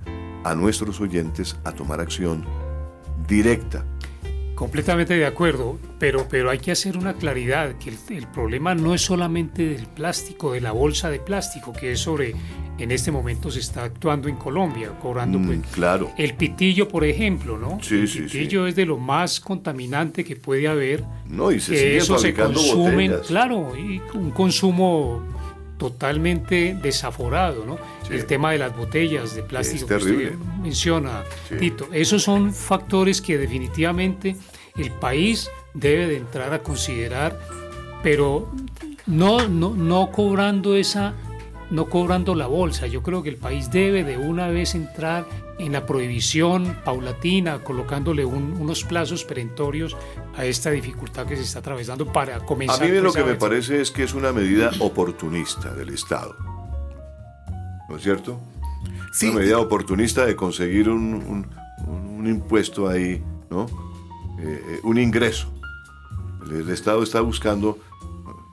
a 0.43 0.55
nuestros 0.55 0.99
oyentes 1.01 1.57
a 1.63 1.73
tomar 1.73 1.99
acción 1.99 2.45
directa. 3.27 3.85
Completamente 4.55 5.15
de 5.15 5.25
acuerdo, 5.25 5.77
pero, 5.99 6.27
pero 6.29 6.49
hay 6.49 6.59
que 6.59 6.71
hacer 6.71 6.97
una 6.97 7.13
claridad, 7.15 7.77
que 7.77 7.89
el, 7.89 8.27
problema 8.27 8.73
no 8.73 8.95
es 8.95 9.01
solamente 9.01 9.67
del 9.67 9.85
plástico, 9.87 10.53
de 10.53 10.61
la 10.61 10.71
bolsa 10.71 11.09
de 11.09 11.19
plástico, 11.19 11.73
que 11.73 11.91
es 11.91 11.99
sobre, 11.99 12.33
en 12.77 12.91
este 12.91 13.11
momento 13.11 13.49
se 13.49 13.59
está 13.59 13.83
actuando 13.83 14.27
en 14.27 14.35
Colombia, 14.35 14.91
cobrando 15.01 15.39
mm, 15.39 15.45
pues, 15.45 15.59
claro. 15.71 16.11
el 16.17 16.33
pitillo, 16.33 16.87
por 16.87 17.05
ejemplo, 17.05 17.57
¿no? 17.57 17.79
Sí, 17.81 18.01
el 18.01 18.07
sí, 18.07 18.21
pitillo 18.21 18.67
es 18.67 18.75
de 18.75 18.85
lo 18.85 18.97
más 18.97 19.39
contaminante 19.39 20.23
que 20.23 20.35
puede 20.35 20.67
haber. 20.67 21.03
No, 21.27 21.51
y 21.51 21.59
se 21.59 21.73
que 21.73 21.97
eso 21.97 22.17
se 22.17 22.33
consumen, 22.33 23.11
botellas. 23.11 23.27
claro, 23.27 23.73
y 23.77 24.01
un 24.13 24.31
consumo 24.31 25.23
totalmente 25.77 26.77
desaforado, 26.81 27.65
¿no? 27.65 27.77
El 28.09 28.25
tema 28.25 28.51
de 28.51 28.59
las 28.59 28.75
botellas 28.75 29.35
de 29.35 29.43
plástico 29.43 29.87
que 29.87 29.95
usted 29.95 30.33
menciona, 30.61 31.23
Tito. 31.59 31.87
Esos 31.91 32.23
son 32.23 32.53
factores 32.53 33.21
que 33.21 33.37
definitivamente 33.37 34.35
el 34.77 34.91
país 34.91 35.49
debe 35.73 36.07
de 36.07 36.17
entrar 36.17 36.53
a 36.53 36.59
considerar, 36.61 37.39
pero 38.03 38.49
no, 39.05 39.47
no, 39.47 39.71
no 39.71 40.11
cobrando 40.11 40.75
esa 40.75 41.13
no 41.69 41.87
cobrando 41.89 42.35
la 42.35 42.47
bolsa. 42.47 42.87
Yo 42.87 43.01
creo 43.01 43.23
que 43.23 43.29
el 43.29 43.37
país 43.37 43.71
debe 43.71 44.03
de 44.03 44.17
una 44.17 44.47
vez 44.47 44.75
entrar 44.75 45.25
en 45.57 45.71
la 45.71 45.85
prohibición 45.85 46.77
paulatina, 46.83 47.59
colocándole 47.59 48.25
unos 48.25 48.83
plazos 48.83 49.23
perentorios 49.23 49.95
a 50.35 50.45
esta 50.45 50.71
dificultad 50.71 51.25
que 51.25 51.35
se 51.35 51.43
está 51.43 51.59
atravesando 51.59 52.11
para 52.11 52.39
comenzar. 52.39 52.83
A 52.83 52.85
mí 52.85 52.93
lo 52.95 53.03
pues, 53.03 53.15
que 53.15 53.23
me 53.23 53.35
parece 53.35 53.81
es 53.81 53.91
que 53.91 54.03
es 54.03 54.13
una 54.13 54.31
medida 54.31 54.71
oportunista 54.79 55.73
del 55.73 55.89
Estado. 55.89 56.35
¿No 57.89 57.97
es 57.97 58.03
cierto? 58.03 58.39
Sí. 59.13 59.27
Una 59.27 59.39
medida 59.39 59.59
oportunista 59.59 60.25
de 60.25 60.35
conseguir 60.35 60.89
un, 60.89 61.47
impuesto 62.25 62.87
ahí, 62.87 63.23
¿no? 63.49 63.67
Eh, 64.39 64.61
eh, 64.67 64.79
un 64.83 64.97
ingreso. 64.97 65.53
el 66.51 66.69
Estado 66.69 67.01
está 67.03 67.21
buscando 67.21 67.77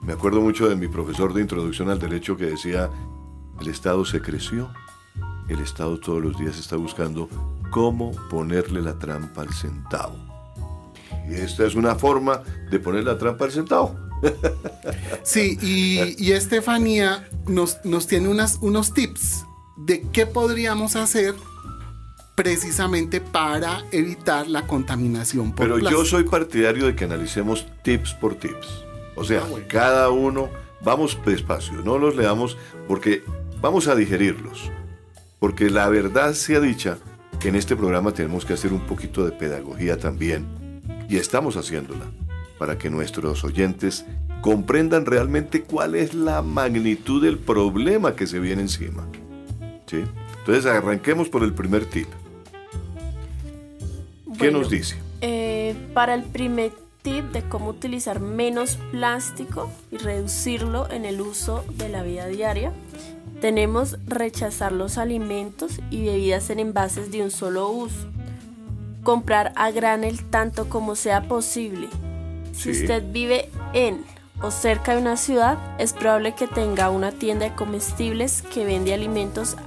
me 0.05 0.13
acuerdo 0.13 0.41
mucho 0.41 0.67
de 0.67 0.75
mi 0.75 0.87
profesor 0.87 1.33
de 1.33 1.41
introducción 1.41 1.89
al 1.89 1.99
derecho 1.99 2.35
que 2.35 2.45
decía, 2.45 2.89
el 3.59 3.67
Estado 3.67 4.03
se 4.05 4.21
creció, 4.21 4.69
el 5.47 5.59
Estado 5.59 5.97
todos 5.99 6.21
los 6.21 6.37
días 6.37 6.57
está 6.57 6.75
buscando 6.75 7.29
cómo 7.69 8.11
ponerle 8.29 8.81
la 8.81 8.99
trampa 8.99 9.41
al 9.41 9.53
centavo. 9.53 10.17
Y 11.29 11.35
esta 11.35 11.65
es 11.65 11.75
una 11.75 11.95
forma 11.95 12.41
de 12.69 12.79
poner 12.79 13.05
la 13.05 13.17
trampa 13.17 13.45
al 13.45 13.51
centavo. 13.51 13.95
Sí, 15.23 15.57
y, 15.61 16.31
Estefanía 16.31 17.27
nos, 17.47 17.77
nos 17.85 18.07
tiene 18.07 18.27
unas, 18.27 18.57
unos 18.61 18.93
tips 18.93 19.45
de 19.77 20.01
qué 20.11 20.25
podríamos 20.25 20.95
hacer 20.95 21.33
precisamente 22.35 23.21
para 23.21 23.85
evitar 23.91 24.47
la 24.47 24.67
contaminación 24.67 25.53
por 25.53 25.65
Pero 25.65 25.79
yo 25.79 26.03
soy 26.03 26.23
partidario 26.23 26.85
de 26.87 26.95
que 26.95 27.05
analicemos 27.05 27.65
tips 27.83 28.13
por 28.15 28.35
tips. 28.35 28.83
O 29.15 29.23
sea, 29.23 29.43
cada 29.67 30.09
uno, 30.09 30.49
vamos 30.81 31.17
despacio, 31.25 31.81
no 31.83 31.97
los 31.97 32.15
leamos 32.15 32.57
porque 32.87 33.23
vamos 33.61 33.87
a 33.87 33.95
digerirlos. 33.95 34.71
Porque 35.39 35.69
la 35.69 35.89
verdad 35.89 36.33
sea 36.33 36.59
dicha, 36.59 36.97
que 37.39 37.49
en 37.49 37.55
este 37.55 37.75
programa 37.75 38.13
tenemos 38.13 38.45
que 38.45 38.53
hacer 38.53 38.71
un 38.71 38.81
poquito 38.81 39.25
de 39.25 39.33
pedagogía 39.33 39.97
también. 39.97 40.81
Y 41.09 41.17
estamos 41.17 41.57
haciéndola 41.57 42.05
para 42.57 42.77
que 42.77 42.89
nuestros 42.89 43.43
oyentes 43.43 44.05
comprendan 44.41 45.05
realmente 45.05 45.63
cuál 45.63 45.95
es 45.95 46.13
la 46.13 46.41
magnitud 46.41 47.21
del 47.21 47.37
problema 47.37 48.15
que 48.15 48.27
se 48.27 48.39
viene 48.39 48.61
encima. 48.61 49.05
¿Sí? 49.87 50.03
Entonces 50.39 50.65
arranquemos 50.65 51.29
por 51.29 51.43
el 51.43 51.53
primer 51.53 51.85
tip. 51.85 52.07
¿Qué 54.39 54.51
nos 54.51 54.69
dice? 54.69 54.97
Eh, 55.21 55.75
para 55.93 56.13
el 56.15 56.23
primer 56.23 56.71
tip 57.03 57.25
de 57.25 57.43
cómo 57.43 57.67
utilizar 57.67 58.19
menos 58.19 58.77
plástico 58.91 59.69
y 59.91 59.97
reducirlo 59.97 60.89
en 60.89 61.05
el 61.05 61.21
uso 61.21 61.63
de 61.77 61.89
la 61.89 62.01
vida 62.01 62.25
diaria, 62.25 62.71
tenemos 63.41 63.97
rechazar 64.07 64.71
los 64.71 64.97
alimentos 64.97 65.79
y 65.91 66.05
bebidas 66.05 66.49
en 66.49 66.59
envases 66.59 67.11
de 67.11 67.21
un 67.21 67.29
solo 67.29 67.69
uso. 67.69 68.07
Comprar 69.03 69.51
a 69.55 69.69
granel 69.69 70.23
tanto 70.23 70.69
como 70.69 70.95
sea 70.95 71.27
posible. 71.27 71.89
Si 72.53 72.71
usted 72.71 73.03
vive 73.11 73.49
en 73.73 74.05
o 74.41 74.49
cerca 74.49 74.93
de 74.93 75.01
una 75.01 75.17
ciudad, 75.17 75.57
es 75.79 75.93
probable 75.93 76.35
que 76.35 76.47
tenga 76.47 76.89
una 76.89 77.11
tienda 77.11 77.45
de 77.45 77.55
comestibles 77.55 78.41
que 78.41 78.65
vende 78.65 78.93
alimentos 78.93 79.57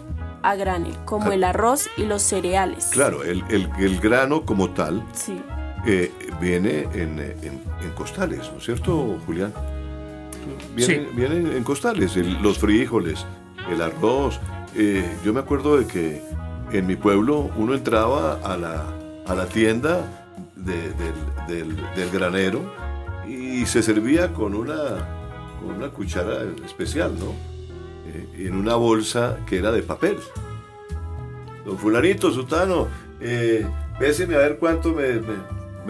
a 0.42 0.54
granel, 0.54 0.96
como 1.04 1.32
el 1.32 1.44
arroz 1.44 1.88
y 1.96 2.04
los 2.04 2.22
cereales. 2.22 2.86
Claro, 2.92 3.24
el, 3.24 3.42
el, 3.50 4.00
grano 4.00 4.46
como 4.46 4.70
tal 4.70 5.04
sí. 5.12 5.36
Eh, 5.86 6.12
viene 6.40 6.88
en, 6.94 7.20
en, 7.20 7.90
costales, 7.94 8.50
¿no 8.52 8.58
es 8.58 8.64
cierto, 8.64 9.18
Julián? 9.24 9.52
Viene, 10.74 10.94
sí. 10.94 11.08
viene 11.14 11.56
en 11.56 11.62
costales, 11.62 12.16
los 12.16 12.58
frijoles, 12.58 13.24
el 13.70 13.80
arroz. 13.80 14.40
Eh, 14.74 15.08
yo 15.24 15.32
me 15.32 15.40
acuerdo 15.40 15.78
de 15.78 15.86
que 15.86 16.22
en 16.72 16.86
mi 16.86 16.96
pueblo 16.96 17.50
uno 17.56 17.74
entraba 17.74 18.40
a 18.42 18.56
la, 18.56 18.84
a 19.26 19.34
la 19.34 19.46
tienda 19.46 20.26
del, 20.56 21.76
del, 21.94 22.10
granero 22.10 22.60
y 23.26 23.64
se 23.66 23.82
servía 23.82 24.32
con 24.32 24.54
una, 24.54 24.74
con 25.60 25.76
una 25.76 25.88
cuchara 25.90 26.42
especial, 26.64 27.14
¿no? 27.18 27.32
Eh, 28.06 28.46
en 28.46 28.54
una 28.54 28.74
bolsa 28.74 29.38
que 29.46 29.58
era 29.58 29.70
de 29.72 29.82
papel. 29.82 30.16
Don 31.64 31.78
fulanito, 31.78 32.30
sutano, 32.32 32.88
eh, 33.20 33.66
péseme 33.98 34.34
a 34.36 34.38
ver 34.38 34.58
cuánto 34.58 34.92
me, 34.92 35.14
me, 35.14 35.34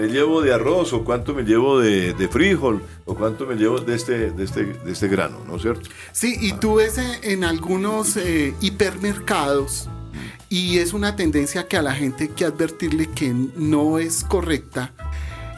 llevo 0.05 0.43
de 0.43 0.53
arroz 0.53 0.93
o 0.93 1.05
cuánto 1.05 1.35
me 1.35 1.43
llevo 1.43 1.81
de, 1.81 2.13
de, 2.13 2.29
frijol 2.29 2.83
o 3.05 3.15
cuánto 3.15 3.47
me 3.47 3.55
llevo 3.55 3.79
de 3.79 3.95
este, 3.95 4.31
de 4.31 4.45
este, 4.45 4.65
de 4.65 4.93
este 4.93 5.09
grano, 5.09 5.39
¿no 5.47 5.57
es 5.57 5.63
cierto? 5.63 5.89
Sí, 6.13 6.37
y 6.41 6.53
tú 6.53 6.77
ves 6.77 6.99
en 6.99 7.45
algunos 7.45 8.17
eh, 8.17 8.55
hipermercados 8.61 9.89
y 10.49 10.79
es 10.79 10.93
una 10.93 11.17
tendencia 11.17 11.67
que 11.67 11.77
a 11.77 11.83
la 11.83 11.95
gente 11.95 12.25
hay 12.25 12.31
que 12.31 12.45
advertirle 12.45 13.11
que 13.11 13.35
no 13.57 13.99
es 13.99 14.23
correcta, 14.25 14.93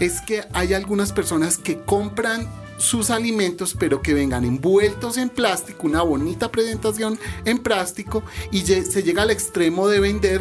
es 0.01 0.21
que 0.21 0.45
hay 0.53 0.75
algunas 0.75 1.13
personas 1.13 1.59
que 1.59 1.81
compran 1.81 2.49
sus 2.79 3.11
alimentos, 3.11 3.75
pero 3.79 4.01
que 4.03 4.15
vengan 4.15 4.45
envueltos 4.45 5.19
en 5.19 5.29
plástico, 5.29 5.87
una 5.87 6.03
bonita 6.03 6.51
presentación 6.51 7.19
en 7.45 7.59
plástico, 7.59 8.23
y 8.53 8.61
se 8.61 9.03
llega 9.03 9.23
al 9.23 9.31
extremo 9.31 9.89
de 9.89 10.01
vender 10.01 10.41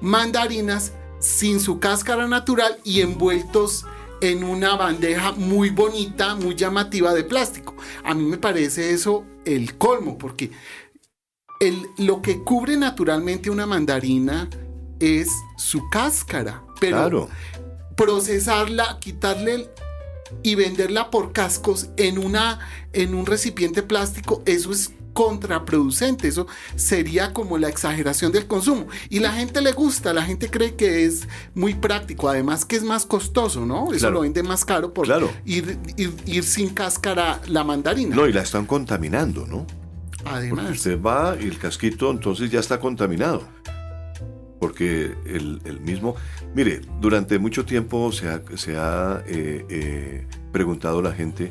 mandarinas 0.00 0.92
sin 1.26 1.58
su 1.58 1.80
cáscara 1.80 2.28
natural 2.28 2.78
y 2.84 3.00
envueltos 3.00 3.84
en 4.20 4.44
una 4.44 4.76
bandeja 4.76 5.32
muy 5.32 5.70
bonita, 5.70 6.36
muy 6.36 6.54
llamativa 6.54 7.12
de 7.14 7.24
plástico. 7.24 7.74
A 8.04 8.14
mí 8.14 8.22
me 8.22 8.38
parece 8.38 8.92
eso 8.92 9.24
el 9.44 9.76
colmo, 9.76 10.18
porque 10.18 10.52
el, 11.58 11.88
lo 11.98 12.22
que 12.22 12.44
cubre 12.44 12.76
naturalmente 12.76 13.50
una 13.50 13.66
mandarina 13.66 14.48
es 15.00 15.28
su 15.56 15.90
cáscara, 15.90 16.62
pero 16.80 17.28
procesarla, 17.96 18.98
quitarle 19.00 19.68
y 20.44 20.54
venderla 20.54 21.10
por 21.10 21.32
cascos 21.32 21.88
en, 21.96 22.18
una, 22.18 22.60
en 22.92 23.14
un 23.14 23.26
recipiente 23.26 23.82
plástico, 23.82 24.42
eso 24.46 24.70
es 24.70 24.92
contraproducente, 25.16 26.28
eso 26.28 26.46
sería 26.76 27.32
como 27.32 27.56
la 27.56 27.70
exageración 27.70 28.32
del 28.32 28.46
consumo. 28.46 28.86
Y 29.08 29.20
la 29.20 29.32
gente 29.32 29.62
le 29.62 29.72
gusta, 29.72 30.12
la 30.12 30.22
gente 30.22 30.50
cree 30.50 30.74
que 30.74 31.06
es 31.06 31.26
muy 31.54 31.72
práctico, 31.72 32.28
además 32.28 32.66
que 32.66 32.76
es 32.76 32.82
más 32.82 33.06
costoso, 33.06 33.64
¿no? 33.64 33.94
Eso 33.94 34.10
lo 34.10 34.20
vende 34.20 34.42
más 34.42 34.66
caro 34.66 34.92
por 34.92 35.08
ir, 35.46 35.78
ir, 35.96 36.44
sin 36.44 36.68
cáscara 36.68 37.40
la 37.48 37.64
mandarina. 37.64 38.14
No, 38.14 38.26
y 38.26 38.32
la 38.34 38.42
están 38.42 38.66
contaminando, 38.66 39.46
¿no? 39.46 39.66
Además. 40.26 40.70
usted 40.72 41.00
va 41.00 41.34
y 41.40 41.44
el 41.44 41.58
casquito 41.58 42.10
entonces 42.10 42.50
ya 42.50 42.60
está 42.60 42.78
contaminado. 42.78 43.42
Porque 44.60 45.14
el, 45.24 45.62
el 45.64 45.80
mismo... 45.80 46.14
Mire, 46.54 46.82
durante 47.00 47.38
mucho 47.38 47.64
tiempo 47.64 48.12
se 48.12 48.28
ha, 48.28 48.42
se 48.56 48.76
ha 48.76 49.22
eh, 49.26 49.64
eh, 49.70 50.26
preguntado 50.52 51.00
la 51.00 51.12
gente 51.12 51.50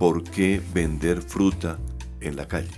por 0.00 0.24
qué 0.24 0.60
vender 0.74 1.22
fruta 1.22 1.78
en 2.20 2.36
la 2.36 2.46
calle. 2.46 2.70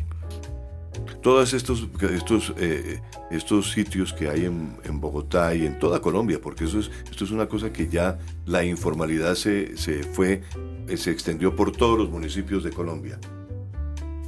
Todos 1.22 1.54
estos, 1.54 1.88
estos, 2.00 2.52
eh, 2.58 3.00
estos 3.30 3.70
sitios 3.70 4.12
que 4.12 4.28
hay 4.28 4.44
en, 4.44 4.76
en, 4.84 5.00
Bogotá 5.00 5.54
y 5.54 5.64
en 5.64 5.78
toda 5.78 6.00
Colombia, 6.00 6.40
porque 6.42 6.64
eso 6.64 6.80
es, 6.80 6.90
esto 7.10 7.24
es 7.24 7.30
una 7.30 7.46
cosa 7.46 7.72
que 7.72 7.88
ya 7.88 8.18
la 8.44 8.64
informalidad 8.64 9.34
se, 9.36 9.76
se 9.76 10.02
fue, 10.02 10.42
se 10.96 11.10
extendió 11.10 11.54
por 11.54 11.72
todos 11.72 11.96
los 11.96 12.10
municipios 12.10 12.64
de 12.64 12.70
Colombia. 12.70 13.18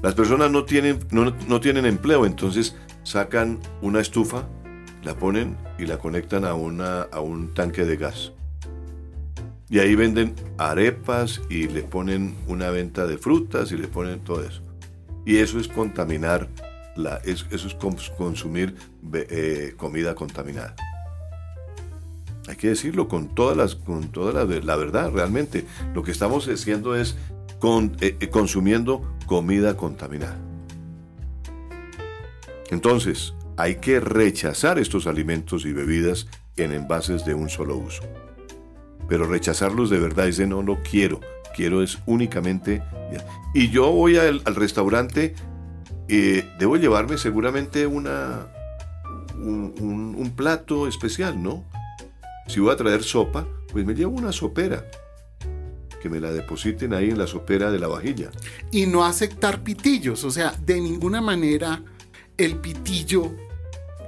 Las 0.02 0.14
personas 0.14 0.50
no 0.50 0.64
tienen, 0.64 1.00
no, 1.10 1.34
no 1.48 1.60
tienen 1.60 1.86
empleo, 1.86 2.26
entonces 2.26 2.76
sacan 3.04 3.58
una 3.82 4.00
estufa, 4.00 4.48
la 5.02 5.16
ponen 5.16 5.56
y 5.78 5.86
la 5.86 5.98
conectan 5.98 6.44
a, 6.44 6.54
una, 6.54 7.02
a 7.02 7.20
un 7.20 7.54
tanque 7.54 7.84
de 7.84 7.96
gas. 7.96 8.32
Y 9.68 9.78
ahí 9.78 9.94
venden 9.94 10.34
arepas 10.58 11.40
y 11.48 11.68
le 11.68 11.82
ponen 11.82 12.36
una 12.46 12.70
venta 12.70 13.06
de 13.06 13.18
frutas 13.18 13.72
y 13.72 13.76
le 13.76 13.88
ponen 13.88 14.20
todo 14.20 14.44
eso. 14.44 14.62
Y 15.24 15.38
eso 15.38 15.58
es 15.58 15.68
contaminar, 15.68 16.48
la, 16.96 17.16
eso 17.24 17.46
es 17.50 17.74
consumir 18.16 18.74
eh, 19.12 19.74
comida 19.76 20.14
contaminada. 20.14 20.74
Hay 22.46 22.56
que 22.56 22.68
decirlo 22.68 23.08
con, 23.08 23.34
todas 23.34 23.56
las, 23.56 23.74
con 23.74 24.08
toda 24.08 24.44
la, 24.44 24.44
la 24.44 24.76
verdad, 24.76 25.10
realmente. 25.10 25.64
Lo 25.94 26.02
que 26.02 26.10
estamos 26.10 26.46
haciendo 26.46 26.94
es 26.94 27.16
eh, 28.00 28.16
eh, 28.20 28.28
consumiendo 28.28 29.02
comida 29.26 29.74
contaminada. 29.74 30.36
Entonces, 32.70 33.32
hay 33.56 33.76
que 33.76 34.00
rechazar 34.00 34.78
estos 34.78 35.06
alimentos 35.06 35.64
y 35.64 35.72
bebidas 35.72 36.26
en 36.56 36.72
envases 36.72 37.24
de 37.24 37.32
un 37.32 37.48
solo 37.48 37.78
uso. 37.78 38.02
Pero 39.08 39.26
rechazarlos 39.26 39.88
de 39.88 39.98
verdad 39.98 40.28
es 40.28 40.36
de 40.36 40.46
no 40.46 40.62
lo 40.62 40.82
quiero, 40.82 41.20
quiero 41.54 41.82
es 41.82 41.98
únicamente... 42.06 42.82
Y 43.54 43.70
yo 43.70 43.92
voy 43.92 44.16
al, 44.16 44.42
restaurante, 44.44 45.34
eh, 46.08 46.44
debo 46.58 46.76
llevarme 46.76 47.16
seguramente 47.18 47.86
una, 47.86 48.48
un, 49.36 50.14
un, 50.18 50.30
plato 50.34 50.88
especial, 50.88 51.40
¿no? 51.40 51.64
Si 52.48 52.58
voy 52.58 52.72
a 52.72 52.76
traer 52.76 53.04
sopa, 53.04 53.46
pues 53.70 53.86
me 53.86 53.94
llevo 53.94 54.16
una 54.16 54.32
sopera. 54.32 54.84
Que 56.02 56.08
me 56.08 56.18
la 56.18 56.32
depositen 56.32 56.92
ahí 56.92 57.10
en 57.10 57.18
la 57.18 57.28
sopera 57.28 57.70
de 57.70 57.78
la 57.78 57.86
vajilla. 57.86 58.30
Y 58.72 58.86
no 58.86 59.04
aceptar 59.04 59.62
pitillos, 59.62 60.24
o 60.24 60.30
sea, 60.32 60.52
de 60.60 60.80
ninguna 60.80 61.20
manera 61.20 61.82
el 62.36 62.56
pitillo 62.56 63.32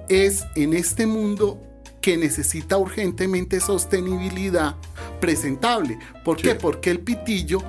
es 0.09 0.45
en 0.57 0.75
este 0.75 1.07
mundo 1.07 1.66
que 2.07 2.17
necesita 2.17 2.79
urgentemente 2.79 3.59
sostenibilidad 3.59 4.77
presentable. 5.21 5.99
¿Por 6.25 6.37
qué? 6.37 6.55
Porque 6.55 6.93
el 6.93 7.01
pitillo, 7.01 7.65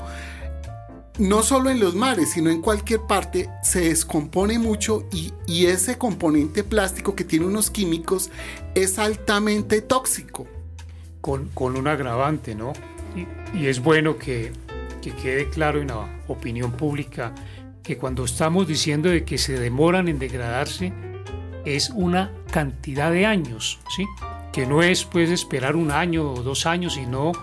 no 1.17 1.41
solo 1.41 1.71
en 1.71 1.79
los 1.79 1.95
mares, 1.95 2.33
sino 2.33 2.51
en 2.51 2.61
cualquier 2.61 2.99
parte, 3.07 3.49
se 3.63 3.89
descompone 3.89 4.59
mucho 4.59 5.07
y, 5.11 5.65
ese 5.65 5.97
componente 5.97 6.63
plástico 6.63 7.15
que 7.15 7.23
tiene 7.23 7.47
unos 7.47 7.71
químicos 7.71 8.29
es 8.75 8.99
altamente 8.99 9.81
tóxico. 9.81 10.45
Con, 11.19 11.49
con 11.55 11.75
un 11.75 11.87
agravante, 11.87 12.53
¿no? 12.53 12.73
Y, 13.15 13.57
y 13.57 13.65
es 13.65 13.81
bueno 13.81 14.19
que, 14.19 14.51
que 15.01 15.15
quede 15.15 15.49
claro 15.49 15.81
en 15.81 15.87
la 15.87 16.21
opinión 16.27 16.73
pública 16.73 17.33
que 17.81 17.97
cuando 17.97 18.25
estamos 18.25 18.67
diciendo 18.67 19.09
de 19.09 19.25
que 19.25 19.39
se 19.39 19.57
demoran 19.57 20.07
en 20.07 20.19
degradarse, 20.19 20.93
es 21.75 21.89
una 21.89 22.31
cantidad 22.51 23.11
de 23.11 23.25
años, 23.25 23.79
¿sí? 23.95 24.05
Que 24.53 24.65
no 24.65 24.81
es 24.81 25.03
pues 25.03 25.29
esperar 25.29 25.75
un 25.75 25.91
año 25.91 26.31
o 26.31 26.43
dos 26.43 26.65
años, 26.65 26.93
sino 26.93 27.33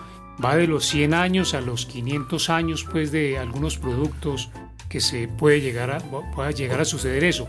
va 0.43 0.55
de 0.55 0.67
los 0.67 0.85
100 0.85 1.13
años 1.13 1.53
a 1.53 1.61
los 1.61 1.85
500 1.85 2.49
años 2.49 2.85
pues 2.91 3.11
de 3.11 3.37
algunos 3.37 3.77
productos 3.77 4.49
que 4.89 4.99
se 4.99 5.27
puede 5.27 5.61
llegar 5.61 5.91
a, 5.91 5.99
pueda 5.99 6.51
llegar 6.51 6.81
a 6.81 6.85
suceder 6.85 7.23
eso. 7.23 7.47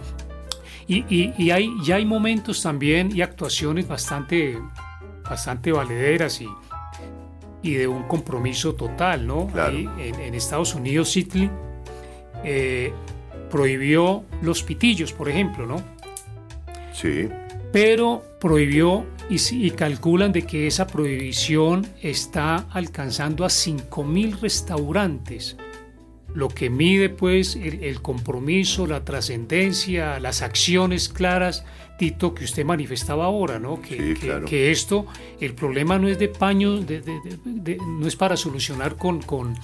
Y, 0.89 1.05
y, 1.09 1.51
hay, 1.51 1.69
ya 1.83 1.97
hay 1.97 2.05
momentos 2.05 2.63
también 2.63 3.11
y 3.13 3.21
actuaciones 3.21 3.89
bastante, 3.89 4.57
bastante 5.29 5.73
valederas 5.73 6.41
y, 6.41 6.49
y 7.63 7.75
de 7.75 7.89
un 7.89 8.05
compromiso 8.05 8.75
total, 8.75 9.27
¿no? 9.27 9.49
en, 9.99 10.35
Estados 10.35 10.77
Unidos, 10.77 11.11
Sitley 11.11 11.51
eh, 12.45 12.93
prohibió 13.51 14.25
los 14.43 14.63
pitillos, 14.63 15.13
por 15.13 15.29
ejemplo, 15.29 15.67
¿no? 15.67 15.96
Sí. 16.97 17.29
Pero 17.73 18.23
prohibió 18.41 19.07
y, 19.29 19.71
calculan 19.73 20.33
de 20.33 20.43
que 20.43 20.67
esa 20.67 20.87
prohibición 20.87 21.87
está 22.01 22.67
alcanzando 22.71 23.45
a 23.45 23.49
5.000 23.49 24.41
restaurantes 24.41 25.57
lo 26.35 26.49
que 26.49 26.69
mide 26.69 27.09
pues 27.09 27.57
el, 27.57 28.03
compromiso, 28.03 28.87
la 28.87 29.05
trascendencia, 29.05 30.21
las 30.21 30.43
acciones 30.43 31.09
claras, 31.09 31.65
Tito, 31.99 32.35
que 32.35 32.45
usted 32.45 32.63
manifestaba 32.63 33.25
ahora, 33.25 33.59
¿no? 33.59 33.81
Que, 33.81 34.15
que, 34.47 34.71
esto, 34.71 35.07
el 35.41 35.55
problema 35.55 35.99
no 35.99 36.09
es 36.09 36.19
de 36.19 36.29
paño, 36.29 36.79
no 36.79 38.07
es 38.07 38.17
para 38.17 38.37
solucionar 38.37 38.97
con, 38.97 39.23
con, 39.23 39.55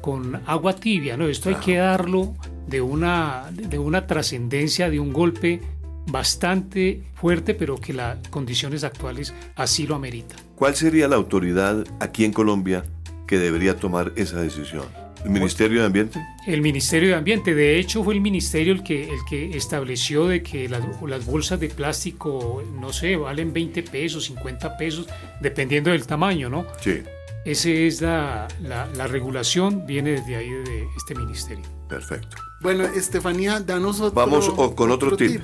con, 0.00 0.40
agua 0.46 0.74
tibia, 0.74 1.18
¿no? 1.18 1.28
Esto 1.28 1.50
hay 1.50 1.56
que 1.56 1.76
darlo 1.76 2.34
de 2.66 2.80
una, 2.80 3.50
de 3.52 3.78
una 3.78 4.06
trascendencia, 4.06 4.88
de 4.88 4.98
un 4.98 5.12
golpe 5.12 5.60
bastante 6.06 7.02
fuerte, 7.14 7.54
pero 7.54 7.76
que 7.76 7.92
las 7.92 8.16
condiciones 8.28 8.84
actuales 8.84 9.34
así 9.56 9.86
lo 9.86 9.94
ameritan. 9.94 10.38
¿Cuál 10.56 10.74
sería 10.74 11.08
la 11.08 11.16
autoridad 11.16 11.84
aquí 12.00 12.24
en 12.24 12.32
Colombia 12.32 12.84
que 13.26 13.38
debería 13.38 13.76
tomar 13.76 14.12
esa 14.16 14.40
decisión? 14.40 14.84
¿El 15.24 15.30
Ministerio 15.30 15.80
de 15.80 15.86
Ambiente? 15.86 16.26
El 16.46 16.62
Ministerio 16.62 17.10
de 17.10 17.14
Ambiente. 17.14 17.54
De 17.54 17.78
hecho, 17.78 18.02
fue 18.02 18.14
el 18.14 18.20
Ministerio 18.20 18.72
el 18.72 18.82
que, 18.82 19.04
el 19.04 19.20
que 19.28 19.56
estableció 19.56 20.26
de 20.26 20.42
que 20.42 20.68
las, 20.68 20.82
las, 21.06 21.24
bolsas 21.24 21.60
de 21.60 21.68
plástico, 21.68 22.62
no 22.80 22.92
sé, 22.92 23.16
valen 23.16 23.52
20 23.52 23.84
pesos, 23.84 24.24
50 24.24 24.76
pesos, 24.76 25.06
dependiendo 25.40 25.90
del 25.90 26.06
tamaño, 26.06 26.48
¿no? 26.48 26.66
Sí. 26.80 27.02
Esa 27.44 27.70
es 27.70 28.00
la, 28.00 28.48
la, 28.62 29.06
regulación, 29.06 29.84
viene 29.86 30.12
desde 30.12 30.36
ahí, 30.36 30.48
de 30.48 30.86
este 30.96 31.14
ministerio. 31.14 31.64
Perfecto. 31.88 32.36
Bueno, 32.60 32.84
Estefanía, 32.84 33.58
danos 33.60 34.00
otro 34.00 34.14
Vamos 34.14 34.48
con 34.74 34.90
otro, 34.90 35.16
tip. 35.16 35.40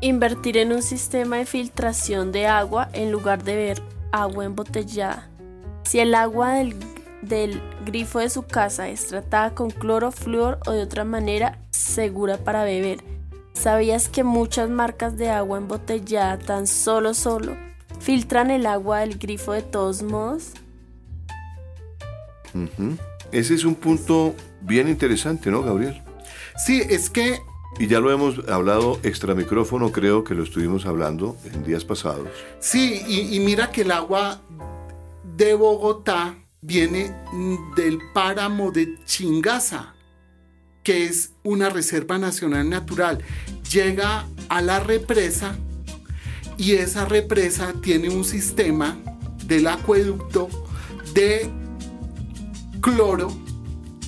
Invertir 0.00 0.56
en 0.58 0.72
un 0.72 0.82
sistema 0.82 1.38
de 1.38 1.44
filtración 1.44 2.30
de 2.30 2.46
agua 2.46 2.88
en 2.92 3.10
lugar 3.10 3.42
de 3.42 3.56
ver 3.56 3.82
agua 4.12 4.44
embotellada. 4.44 5.28
Si 5.82 5.98
el 5.98 6.14
agua 6.14 6.52
del, 6.52 6.76
del 7.22 7.60
grifo 7.84 8.20
de 8.20 8.30
su 8.30 8.44
casa 8.44 8.88
es 8.88 9.08
tratada 9.08 9.54
con 9.54 9.70
cloro, 9.70 10.12
flúor 10.12 10.60
o 10.66 10.70
de 10.70 10.82
otra 10.82 11.04
manera 11.04 11.58
segura 11.70 12.36
para 12.38 12.62
beber, 12.62 13.02
¿sabías 13.54 14.08
que 14.08 14.22
muchas 14.22 14.70
marcas 14.70 15.16
de 15.16 15.30
agua 15.30 15.58
embotellada 15.58 16.38
tan 16.38 16.68
solo 16.68 17.12
solo 17.12 17.56
filtran 17.98 18.52
el 18.52 18.66
agua 18.66 19.00
del 19.00 19.18
grifo 19.18 19.52
de 19.52 19.62
todos 19.62 20.04
modos? 20.04 20.52
Ese 23.32 23.54
es 23.54 23.64
un 23.64 23.74
punto 23.74 24.34
bien 24.60 24.88
interesante, 24.88 25.50
¿no, 25.50 25.62
Gabriel? 25.62 26.00
Sí, 26.56 26.82
es 26.88 27.10
que... 27.10 27.40
Y 27.78 27.86
ya 27.86 28.00
lo 28.00 28.10
hemos 28.10 28.48
hablado 28.48 28.98
extra 29.02 29.34
micrófono, 29.34 29.92
creo 29.92 30.24
que 30.24 30.34
lo 30.34 30.42
estuvimos 30.42 30.86
hablando 30.86 31.36
en 31.44 31.64
días 31.64 31.84
pasados. 31.84 32.28
Sí, 32.60 33.02
y, 33.06 33.38
mira 33.40 33.70
que 33.70 33.82
el 33.82 33.92
agua 33.92 34.40
de 35.36 35.54
Bogotá 35.54 36.34
viene 36.60 37.12
del 37.76 37.98
páramo 38.14 38.72
de 38.72 38.98
Chingaza, 39.04 39.94
que 40.82 41.04
es 41.04 41.32
una 41.44 41.68
reserva 41.68 42.18
nacional 42.18 42.68
natural. 42.68 43.22
Llega 43.70 44.26
a 44.48 44.60
la 44.62 44.80
represa 44.80 45.56
y 46.56 46.72
esa 46.72 47.04
represa 47.04 47.74
tiene 47.80 48.08
un 48.08 48.24
sistema 48.24 48.98
del 49.44 49.68
acueducto 49.68 50.48
de 51.14 51.48
cloro 52.80 53.28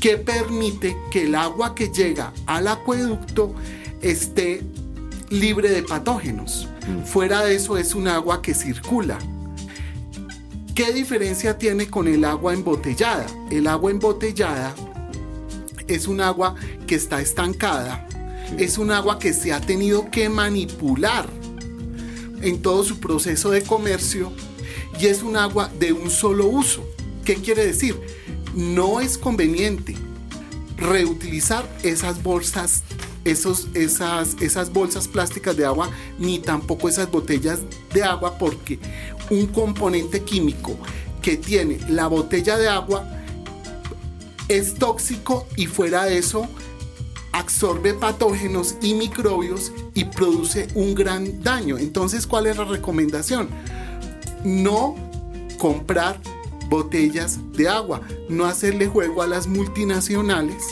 que 0.00 0.16
permite 0.16 0.96
que 1.10 1.24
el 1.24 1.34
agua 1.34 1.74
que 1.74 1.88
llega 1.88 2.32
al 2.46 2.68
acueducto 2.68 3.54
esté 4.00 4.62
libre 5.28 5.70
de 5.70 5.82
patógenos. 5.82 6.68
Mm. 6.88 7.04
Fuera 7.04 7.44
de 7.44 7.54
eso 7.54 7.76
es 7.76 7.94
un 7.94 8.08
agua 8.08 8.40
que 8.40 8.54
circula. 8.54 9.18
¿Qué 10.74 10.92
diferencia 10.92 11.58
tiene 11.58 11.90
con 11.90 12.08
el 12.08 12.24
agua 12.24 12.54
embotellada? 12.54 13.26
El 13.50 13.66
agua 13.66 13.90
embotellada 13.90 14.74
es 15.86 16.08
un 16.08 16.22
agua 16.22 16.54
que 16.86 16.94
está 16.94 17.20
estancada, 17.20 18.06
es 18.56 18.78
un 18.78 18.90
agua 18.90 19.18
que 19.18 19.34
se 19.34 19.52
ha 19.52 19.60
tenido 19.60 20.10
que 20.10 20.30
manipular 20.30 21.28
en 22.40 22.62
todo 22.62 22.84
su 22.84 22.98
proceso 22.98 23.50
de 23.50 23.62
comercio 23.62 24.32
y 24.98 25.06
es 25.06 25.22
un 25.22 25.36
agua 25.36 25.70
de 25.78 25.92
un 25.92 26.10
solo 26.10 26.46
uso. 26.46 26.88
¿Qué 27.24 27.34
quiere 27.34 27.66
decir? 27.66 28.00
No 28.60 29.00
es 29.00 29.16
conveniente 29.16 29.96
reutilizar 30.76 31.66
esas 31.82 32.22
bolsas, 32.22 32.82
esos, 33.24 33.68
esas, 33.72 34.36
esas 34.42 34.70
bolsas 34.70 35.08
plásticas 35.08 35.56
de 35.56 35.64
agua, 35.64 35.88
ni 36.18 36.38
tampoco 36.40 36.90
esas 36.90 37.10
botellas 37.10 37.60
de 37.94 38.02
agua, 38.02 38.36
porque 38.36 38.78
un 39.30 39.46
componente 39.46 40.22
químico 40.24 40.76
que 41.22 41.38
tiene 41.38 41.78
la 41.88 42.06
botella 42.06 42.58
de 42.58 42.68
agua 42.68 43.08
es 44.48 44.74
tóxico 44.74 45.46
y 45.56 45.64
fuera 45.64 46.04
de 46.04 46.18
eso 46.18 46.46
absorbe 47.32 47.94
patógenos 47.94 48.76
y 48.82 48.92
microbios 48.92 49.72
y 49.94 50.04
produce 50.04 50.68
un 50.74 50.94
gran 50.94 51.42
daño. 51.42 51.78
Entonces, 51.78 52.26
¿cuál 52.26 52.46
es 52.46 52.58
la 52.58 52.64
recomendación? 52.64 53.48
No 54.44 54.96
comprar 55.56 56.20
botellas 56.70 57.40
de 57.52 57.68
agua, 57.68 58.00
no 58.28 58.46
hacerle 58.46 58.86
juego 58.86 59.22
a 59.22 59.26
las 59.26 59.48
multinacionales 59.48 60.64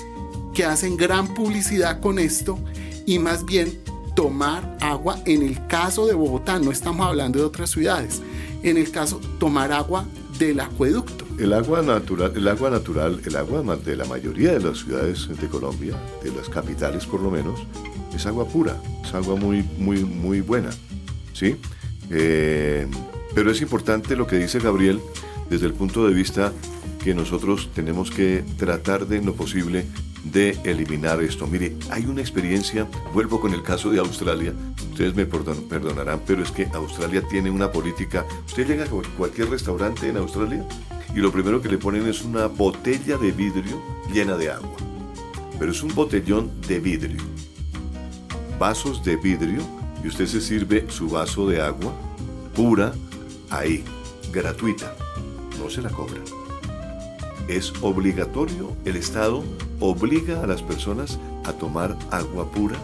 que 0.54 0.64
hacen 0.64 0.96
gran 0.96 1.34
publicidad 1.34 2.00
con 2.00 2.18
esto 2.18 2.58
y 3.04 3.18
más 3.18 3.44
bien 3.44 3.78
tomar 4.14 4.78
agua 4.80 5.18
en 5.26 5.42
el 5.42 5.66
caso 5.66 6.06
de 6.06 6.14
Bogotá, 6.14 6.58
no 6.58 6.70
estamos 6.70 7.06
hablando 7.06 7.40
de 7.40 7.44
otras 7.44 7.70
ciudades, 7.70 8.22
en 8.62 8.76
el 8.76 8.90
caso 8.90 9.20
tomar 9.38 9.72
agua 9.72 10.06
del 10.38 10.60
acueducto. 10.60 11.24
El 11.38 11.52
agua 11.52 11.82
natural, 11.82 12.32
el 12.34 12.48
agua 12.48 12.70
natural, 12.70 13.20
el 13.24 13.36
agua 13.36 13.76
de 13.76 13.96
la 13.96 14.04
mayoría 14.04 14.52
de 14.52 14.60
las 14.60 14.78
ciudades 14.78 15.28
de 15.28 15.48
Colombia, 15.48 15.94
de 16.22 16.32
las 16.32 16.48
capitales 16.48 17.06
por 17.06 17.20
lo 17.20 17.30
menos, 17.30 17.60
es 18.14 18.26
agua 18.26 18.46
pura, 18.46 18.80
es 19.04 19.14
agua 19.14 19.36
muy, 19.36 19.62
muy, 19.78 20.04
muy 20.04 20.40
buena, 20.40 20.70
¿sí? 21.32 21.56
Eh, 22.10 22.86
pero 23.34 23.50
es 23.50 23.60
importante 23.60 24.16
lo 24.16 24.26
que 24.26 24.36
dice 24.36 24.58
Gabriel 24.58 25.00
desde 25.50 25.66
el 25.66 25.72
punto 25.72 26.06
de 26.06 26.14
vista 26.14 26.52
que 27.02 27.14
nosotros 27.14 27.70
tenemos 27.74 28.10
que 28.10 28.44
tratar 28.56 29.06
de 29.06 29.22
lo 29.22 29.34
posible 29.34 29.86
de 30.24 30.58
eliminar 30.64 31.22
esto. 31.22 31.46
Mire, 31.46 31.76
hay 31.90 32.06
una 32.06 32.20
experiencia, 32.20 32.86
vuelvo 33.14 33.40
con 33.40 33.54
el 33.54 33.62
caso 33.62 33.90
de 33.90 33.98
Australia, 33.98 34.52
ustedes 34.90 35.14
me 35.14 35.26
perdonarán, 35.26 36.20
pero 36.26 36.42
es 36.42 36.50
que 36.50 36.66
Australia 36.74 37.22
tiene 37.22 37.50
una 37.50 37.70
política, 37.70 38.26
usted 38.46 38.66
llega 38.66 38.84
a 38.84 38.88
cualquier 39.16 39.48
restaurante 39.50 40.08
en 40.08 40.16
Australia 40.16 40.66
y 41.14 41.20
lo 41.20 41.32
primero 41.32 41.62
que 41.62 41.68
le 41.68 41.78
ponen 41.78 42.06
es 42.06 42.22
una 42.22 42.46
botella 42.46 43.16
de 43.16 43.32
vidrio 43.32 43.80
llena 44.12 44.36
de 44.36 44.50
agua. 44.50 44.76
Pero 45.58 45.72
es 45.72 45.82
un 45.82 45.94
botellón 45.94 46.50
de 46.68 46.78
vidrio. 46.78 47.22
Vasos 48.58 49.02
de 49.04 49.16
vidrio 49.16 49.62
y 50.04 50.08
usted 50.08 50.26
se 50.26 50.40
sirve 50.40 50.86
su 50.88 51.08
vaso 51.08 51.48
de 51.48 51.60
agua 51.60 51.92
pura 52.54 52.92
ahí, 53.50 53.84
gratuita. 54.32 55.07
No 55.58 55.70
se 55.70 55.82
la 55.82 55.90
cobra. 55.90 56.20
Es 57.48 57.72
obligatorio, 57.80 58.76
el 58.84 58.96
Estado 58.96 59.42
obliga 59.80 60.42
a 60.42 60.46
las 60.46 60.62
personas 60.62 61.18
a 61.44 61.52
tomar 61.52 61.96
agua 62.10 62.50
pura 62.50 62.76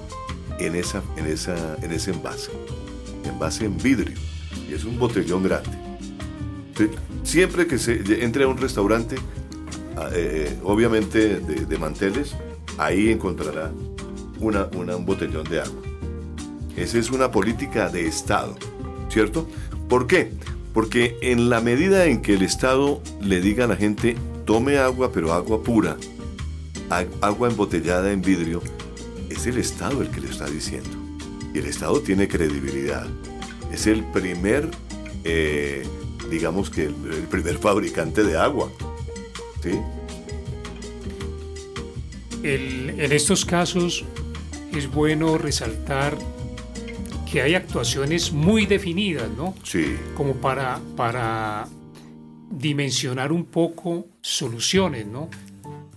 en, 0.59 0.75
esa, 0.75 1.03
en, 1.17 1.27
esa, 1.27 1.77
en 1.83 1.93
ese 1.93 2.13
envase. 2.13 2.51
Envase 3.25 3.67
en 3.67 3.77
vidrio. 3.77 4.17
Y 4.69 4.75
es 4.75 4.85
un 4.85 4.99
botellón 4.99 5.43
grande. 5.43 5.85
Siempre 7.23 7.67
que 7.67 7.79
se 7.79 8.25
entre 8.25 8.45
a 8.45 8.49
un 8.49 8.59
restaurante, 8.59 9.17
ah, 9.97 10.09
eh, 10.13 10.49
eh, 10.49 10.59
obviamente 10.65 11.41
de, 11.41 11.79
manteles, 11.79 12.35
ahí 12.79 13.11
encontrará 13.11 13.71
una, 14.41 14.67
un 14.67 15.07
botellón 15.07 15.45
de 15.45 15.61
agua. 15.61 15.83
Esa 16.77 16.99
es 16.99 17.11
una 17.11 17.31
política 17.31 17.89
de 17.89 18.07
Estado, 18.07 18.57
¿cierto? 19.09 19.49
¿Por 19.89 20.07
qué? 20.07 20.33
Porque 20.75 21.17
en 21.23 21.49
la 21.49 21.63
medida 21.63 22.05
en 22.05 22.21
que 22.21 22.35
el 22.35 22.43
Estado 22.43 23.01
le 23.23 23.41
diga 23.41 23.65
a 23.65 23.69
la 23.69 23.77
gente, 23.77 24.17
tome 24.45 24.77
agua, 24.77 25.11
pero 25.13 25.33
agua 25.33 25.63
pura, 25.63 25.97
agua 27.23 27.49
embotellada 27.49 28.13
en 28.13 28.21
vidrio, 28.21 28.61
es 29.31 29.47
el 29.47 29.57
Estado 29.57 30.03
el 30.03 30.11
que 30.11 30.21
le 30.21 30.29
está 30.29 30.45
diciendo. 30.47 30.91
Y 31.55 31.59
el 31.61 31.67
Estado 31.67 32.01
tiene 32.01 32.29
credibilidad. 32.29 33.07
Es 33.73 33.87
el 33.87 34.05
primer 34.05 34.69
eh, 35.25 35.85
digamos 36.31 36.71
que 36.71 36.85
el, 36.87 36.95
primer 37.31 37.59
fabricante 37.59 38.23
de 38.23 38.37
agua. 38.37 38.71
¿sí? 39.63 39.81
en 42.43 43.11
estos 43.11 43.47
casos 43.47 44.05
es 44.77 44.91
bueno 44.91 45.39
resaltar 45.39 46.19
que 47.35 47.42
hay 47.42 47.57
actuaciones 47.57 48.33
muy 48.33 48.64
definidas, 48.64 49.29
¿no? 49.37 49.57
Sí. 49.64 49.97
Como 50.16 50.35
para, 50.35 50.79
para 50.97 51.66
dimensionar 52.49 53.33
un 53.33 53.47
poco 53.47 54.07
soluciones, 54.20 55.05
¿no? 55.05 55.29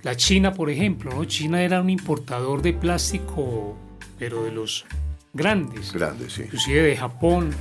La 0.02 0.16
China, 0.16 0.56
por 0.56 0.72
ejemplo, 0.72 1.14
¿no? 1.14 1.26
China 1.26 1.62
era 1.62 1.80
un 1.80 1.92
importador 1.92 2.64
de 2.64 2.74
plástico, 2.74 3.78
pero 4.18 4.46
de 4.46 4.52
los 4.52 4.88
grandes. 5.32 5.94
Grandes, 5.94 6.34
sí. 6.34 6.42
Inclusive 6.42 6.82
de 6.82 6.98
Japón 6.98 7.52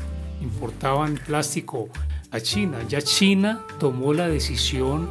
importaban 0.41 1.21
plástico 1.27 1.91
a 2.31 2.41
China. 2.41 2.79
Ya 2.89 3.03
China 3.03 3.61
tomó 3.79 4.15
la 4.15 4.27
decisión 4.27 5.11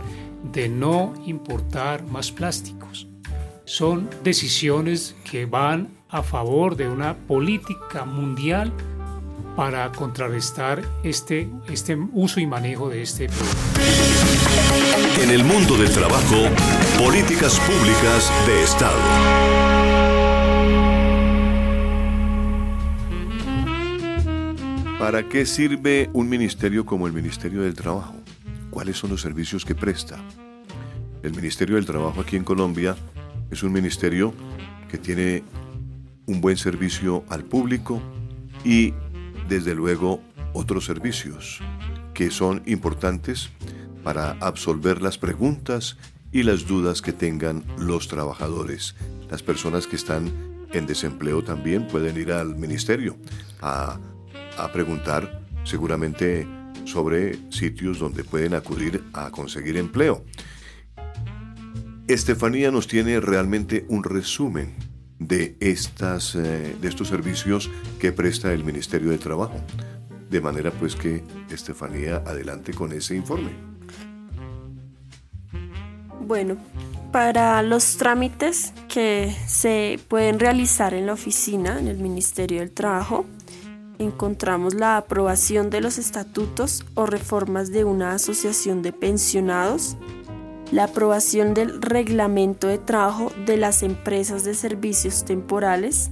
de 0.51 0.69
no 0.69 1.13
importar 1.27 2.03
más 2.07 2.31
plásticos. 2.31 3.07
Son 3.65 4.09
decisiones 4.23 5.15
que 5.23 5.45
van 5.45 5.94
a 6.09 6.21
favor 6.21 6.75
de 6.75 6.87
una 6.87 7.15
política 7.15 8.05
mundial 8.05 8.71
para 9.55 9.91
contrarrestar 9.91 10.81
este, 11.03 11.49
este 11.69 11.97
uso 12.13 12.39
y 12.39 12.45
manejo 12.45 12.89
de 12.89 13.01
este 13.01 13.27
producto. 13.27 13.57
En 15.21 15.29
el 15.29 15.43
mundo 15.43 15.77
del 15.77 15.91
trabajo, 15.91 16.35
políticas 16.97 17.59
públicas 17.59 18.31
de 18.45 18.63
Estado. 18.63 18.99
¿Para 24.99 25.29
qué 25.29 25.45
sirve 25.45 26.09
un 26.13 26.27
ministerio 26.27 26.85
como 26.85 27.07
el 27.07 27.13
Ministerio 27.13 27.61
del 27.61 27.75
Trabajo? 27.75 28.15
¿Cuáles 28.71 28.97
son 28.97 29.11
los 29.11 29.21
servicios 29.21 29.63
que 29.63 29.75
presta? 29.75 30.19
El 31.23 31.33
Ministerio 31.33 31.75
del 31.75 31.85
Trabajo 31.85 32.21
aquí 32.21 32.35
en 32.35 32.43
Colombia 32.43 32.95
es 33.51 33.63
un 33.63 33.71
ministerio 33.71 34.33
que 34.89 34.97
tiene 34.97 35.43
un 36.27 36.41
buen 36.41 36.57
servicio 36.57 37.23
al 37.29 37.43
público 37.43 38.01
y 38.63 38.93
desde 39.47 39.75
luego 39.75 40.21
otros 40.53 40.85
servicios 40.85 41.59
que 42.13 42.31
son 42.31 42.63
importantes 42.65 43.49
para 44.03 44.31
absolver 44.39 45.01
las 45.01 45.17
preguntas 45.17 45.97
y 46.31 46.43
las 46.43 46.67
dudas 46.67 47.01
que 47.01 47.13
tengan 47.13 47.63
los 47.77 48.07
trabajadores. 48.07 48.95
Las 49.29 49.43
personas 49.43 49.87
que 49.87 49.95
están 49.95 50.31
en 50.71 50.85
desempleo 50.85 51.43
también 51.43 51.87
pueden 51.87 52.17
ir 52.17 52.31
al 52.31 52.55
ministerio 52.55 53.17
a, 53.61 53.99
a 54.57 54.71
preguntar 54.71 55.41
seguramente 55.63 56.47
sobre 56.85 57.39
sitios 57.51 57.99
donde 57.99 58.23
pueden 58.23 58.53
acudir 58.53 59.03
a 59.13 59.31
conseguir 59.31 59.77
empleo. 59.77 60.23
Estefanía 62.07 62.71
nos 62.71 62.87
tiene 62.87 63.19
realmente 63.19 63.85
un 63.89 64.03
resumen 64.03 64.75
de, 65.19 65.55
estas, 65.59 66.35
eh, 66.35 66.75
de 66.79 66.87
estos 66.87 67.07
servicios 67.07 67.69
que 67.99 68.11
presta 68.11 68.53
el 68.53 68.63
Ministerio 68.63 69.11
de 69.11 69.17
Trabajo. 69.17 69.55
De 70.29 70.41
manera 70.41 70.71
pues 70.71 70.95
que 70.95 71.23
Estefanía 71.49 72.17
adelante 72.25 72.73
con 72.73 72.91
ese 72.91 73.15
informe. 73.15 73.51
Bueno, 76.21 76.57
para 77.11 77.61
los 77.61 77.97
trámites 77.97 78.73
que 78.89 79.33
se 79.47 79.99
pueden 80.07 80.39
realizar 80.39 80.93
en 80.93 81.05
la 81.05 81.13
oficina, 81.13 81.79
en 81.79 81.87
el 81.87 81.97
Ministerio 81.97 82.59
del 82.59 82.71
Trabajo, 82.71 83.25
encontramos 83.99 84.73
la 84.73 84.97
aprobación 84.97 85.69
de 85.69 85.81
los 85.81 85.97
estatutos 85.97 86.83
o 86.95 87.05
reformas 87.05 87.71
de 87.71 87.83
una 87.83 88.13
asociación 88.13 88.81
de 88.81 88.91
pensionados, 88.91 89.97
la 90.71 90.85
aprobación 90.85 91.53
del 91.53 91.81
reglamento 91.81 92.67
de 92.67 92.77
trabajo 92.77 93.31
de 93.45 93.57
las 93.57 93.83
empresas 93.83 94.43
de 94.43 94.53
servicios 94.55 95.23
temporales, 95.25 96.11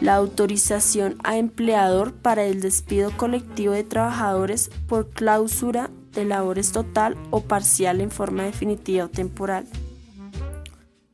la 0.00 0.14
autorización 0.14 1.16
a 1.24 1.38
empleador 1.38 2.14
para 2.14 2.44
el 2.44 2.60
despido 2.60 3.10
colectivo 3.16 3.72
de 3.72 3.84
trabajadores 3.84 4.70
por 4.86 5.10
clausura 5.10 5.90
de 6.12 6.24
labores 6.24 6.72
total 6.72 7.16
o 7.30 7.42
parcial 7.42 8.00
en 8.00 8.10
forma 8.10 8.44
definitiva 8.44 9.04
o 9.04 9.08
temporal, 9.08 9.66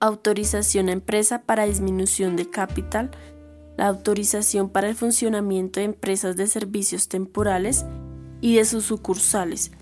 autorización 0.01 0.89
a 0.89 0.93
empresa 0.93 1.43
para 1.43 1.67
disminución 1.67 2.37
de 2.37 2.49
capital, 2.49 3.11
la 3.77 3.89
autorización 3.89 4.69
para 4.69 4.89
el 4.89 4.95
funcionamiento 4.95 5.81
de 5.81 5.87
empresas 5.87 6.37
de 6.37 6.47
servicios 6.47 7.09
temporales 7.09 7.85
y 8.41 8.57
de 8.57 8.65
sus 8.65 8.85
sucursales, 8.85 9.73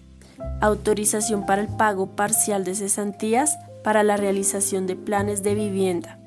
autorización 0.62 1.44
para 1.44 1.60
el 1.60 1.66
pago 1.66 2.06
parcial 2.06 2.62
de 2.64 2.76
cesantías 2.76 3.58
para 3.82 4.04
la 4.04 4.16
realización 4.16 4.86
de 4.86 4.94
planes 4.94 5.42
de 5.42 5.56
vivienda, 5.56 6.20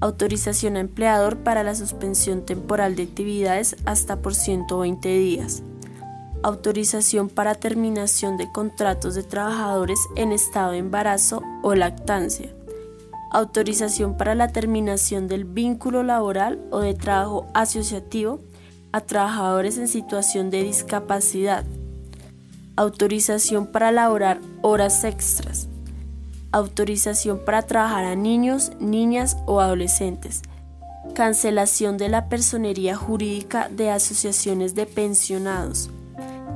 autorización 0.00 0.76
a 0.76 0.80
empleador 0.80 1.36
para 1.36 1.62
la 1.62 1.74
suspensión 1.74 2.46
temporal 2.46 2.96
de 2.96 3.02
actividades 3.02 3.76
hasta 3.84 4.16
por 4.16 4.34
120 4.34 5.06
días, 5.18 5.62
autorización 6.42 7.28
para 7.28 7.54
terminación 7.54 8.38
de 8.38 8.50
contratos 8.50 9.14
de 9.14 9.22
trabajadores 9.22 10.00
en 10.16 10.32
estado 10.32 10.72
de 10.72 10.78
embarazo 10.78 11.42
o 11.62 11.74
lactancia, 11.74 12.54
autorización 13.30 14.16
para 14.16 14.34
la 14.34 14.48
terminación 14.48 15.28
del 15.28 15.44
vínculo 15.44 16.02
laboral 16.02 16.58
o 16.70 16.80
de 16.80 16.94
trabajo 16.94 17.48
asociativo 17.52 18.40
a 18.92 19.02
trabajadores 19.02 19.76
en 19.76 19.88
situación 19.88 20.48
de 20.48 20.62
discapacidad, 20.62 21.66
autorización 22.76 23.66
para 23.66 23.90
elaborar 23.90 24.40
horas 24.62 25.04
extras, 25.04 25.68
autorización 26.50 27.38
para 27.44 27.62
trabajar 27.62 28.04
a 28.04 28.16
niños, 28.16 28.72
niñas 28.80 29.36
o 29.46 29.60
adolescentes, 29.60 30.42
cancelación 31.14 31.96
de 31.96 32.08
la 32.08 32.28
personería 32.28 32.96
jurídica 32.96 33.68
de 33.68 33.90
asociaciones 33.90 34.74
de 34.74 34.86
pensionados, 34.86 35.90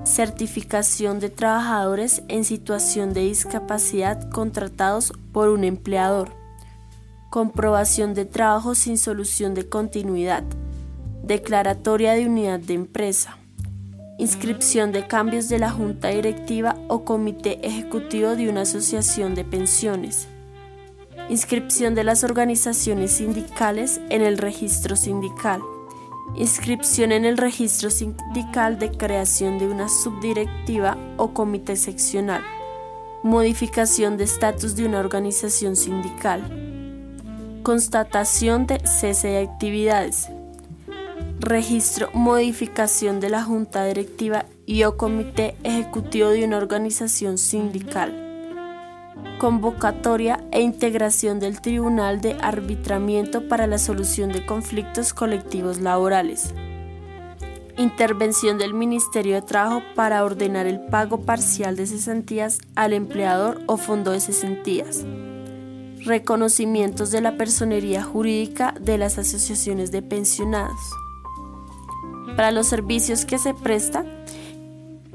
certificación 0.05 1.21
de 1.21 1.31
trabajadores 1.31 2.23
en 2.29 2.45
situación 2.45 3.13
de 3.13 3.21
discapacidad 3.23 4.29
contratados 4.31 5.13
por 5.33 5.49
un 5.49 5.65
empleador, 5.65 6.33
comprobación 7.31 8.15
de 8.15 8.25
trabajo 8.25 8.75
sin 8.75 8.99
solución 8.99 9.55
de 9.55 9.69
continuidad, 9.69 10.43
declaratoria 11.23 12.15
de 12.15 12.27
unidad 12.27 12.59
de 12.59 12.75
empresa, 12.75 13.39
inscripción 14.19 14.91
de 14.91 15.07
cambios 15.07 15.49
de 15.49 15.61
la 15.61 15.71
junta 15.71 16.09
directiva 16.09 16.75
o 16.89 17.05
comité 17.05 17.65
ejecutivo 17.65 18.35
de 18.35 18.49
una 18.49 18.63
asociación 18.63 19.37
de 19.37 19.45
pensiones, 19.45 20.27
inscripción 21.29 21.95
de 21.95 22.03
las 22.03 22.25
organizaciones 22.25 23.13
sindicales 23.13 24.01
en 24.11 24.23
el 24.23 24.37
registro 24.37 24.97
sindical, 24.97 25.63
inscripción 26.35 27.13
en 27.13 27.25
el 27.25 27.39
registro 27.39 27.91
sindical 27.91 28.81
de 28.81 28.91
creación 28.91 29.57
de 29.61 29.69
una 29.69 29.89
subdirectiva 29.89 30.99
o 31.17 31.33
comité 31.33 31.77
seccional, 31.77 32.43
modificación 33.23 34.17
de 34.17 34.25
estatus 34.25 34.75
de 34.75 34.85
una 34.85 34.99
organización 34.99 35.77
sindical, 35.77 36.43
constatación 37.63 38.67
de 38.67 38.81
cese 38.85 39.29
de 39.29 39.39
actividades, 39.43 40.29
registro, 41.41 42.11
modificación 42.13 43.21
de 43.21 43.31
la 43.31 43.43
junta 43.43 43.85
directiva 43.85 44.47
y 44.67 44.85
o 44.85 44.97
comité 44.97 45.57
ejecutivo 45.63 46.31
de 46.31 46.45
una 46.45 46.57
organización 46.57 47.39
sindical, 47.39 48.25
convocatoria 49.39 50.45
e 50.51 50.61
integración 50.61 51.39
del 51.39 51.61
Tribunal 51.61 52.21
de 52.21 52.37
Arbitramiento 52.41 53.49
para 53.49 53.67
la 53.67 53.79
Solución 53.79 54.33
de 54.33 54.45
Conflictos 54.45 55.15
Colectivos 55.15 55.81
Laborales, 55.81 56.55
intervención 57.77 58.59
del 58.59 58.75
Ministerio 58.75 59.37
de 59.37 59.43
Trabajo 59.43 59.83
para 59.95 60.25
ordenar 60.25 60.67
el 60.67 60.81
pago 60.81 61.23
parcial 61.23 61.77
de 61.77 61.87
cesantías 61.87 62.59
al 62.75 62.93
empleador 62.93 63.63
o 63.67 63.77
fondo 63.77 64.11
de 64.11 64.21
cesantías. 64.21 65.05
Reconocimientos 66.05 67.11
de 67.11 67.21
la 67.21 67.37
personería 67.37 68.03
jurídica 68.03 68.75
de 68.81 68.99
las 68.99 69.19
asociaciones 69.19 69.91
de 69.91 70.03
pensionados. 70.03 70.79
Para 72.39 72.53
los 72.53 72.69
servicios 72.69 73.25
que 73.25 73.37
se 73.37 73.53
presta 73.53 74.05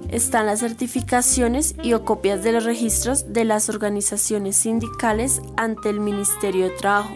están 0.09 0.45
las 0.45 0.59
certificaciones 0.59 1.73
y 1.81 1.93
o 1.93 2.03
copias 2.03 2.43
de 2.43 2.51
los 2.51 2.65
registros 2.65 3.31
de 3.31 3.45
las 3.45 3.69
organizaciones 3.69 4.57
sindicales 4.57 5.41
ante 5.55 5.89
el 5.89 6.01
Ministerio 6.01 6.65
de 6.65 6.71
Trabajo, 6.71 7.15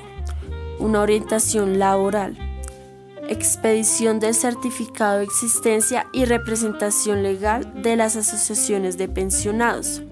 una 0.79 1.01
orientación 1.01 1.77
laboral, 1.77 2.37
expedición 3.27 4.21
del 4.21 4.33
certificado 4.33 5.17
de 5.17 5.25
existencia 5.25 6.07
y 6.13 6.23
representación 6.23 7.21
legal 7.21 7.83
de 7.83 7.97
las 7.97 8.15
asociaciones 8.15 8.97
de 8.97 9.09
pensionados. 9.09 10.03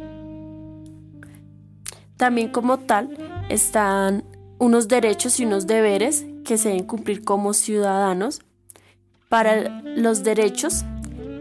También 2.17 2.49
como 2.49 2.79
tal 2.79 3.17
están 3.47 4.25
unos 4.59 4.89
derechos 4.89 5.39
y 5.39 5.45
unos 5.45 5.67
deberes 5.67 6.25
que 6.43 6.57
se 6.57 6.67
deben 6.67 6.83
cumplir 6.83 7.23
como 7.23 7.53
ciudadanos 7.53 8.41
para 9.29 9.81
los 9.83 10.23
derechos, 10.23 10.83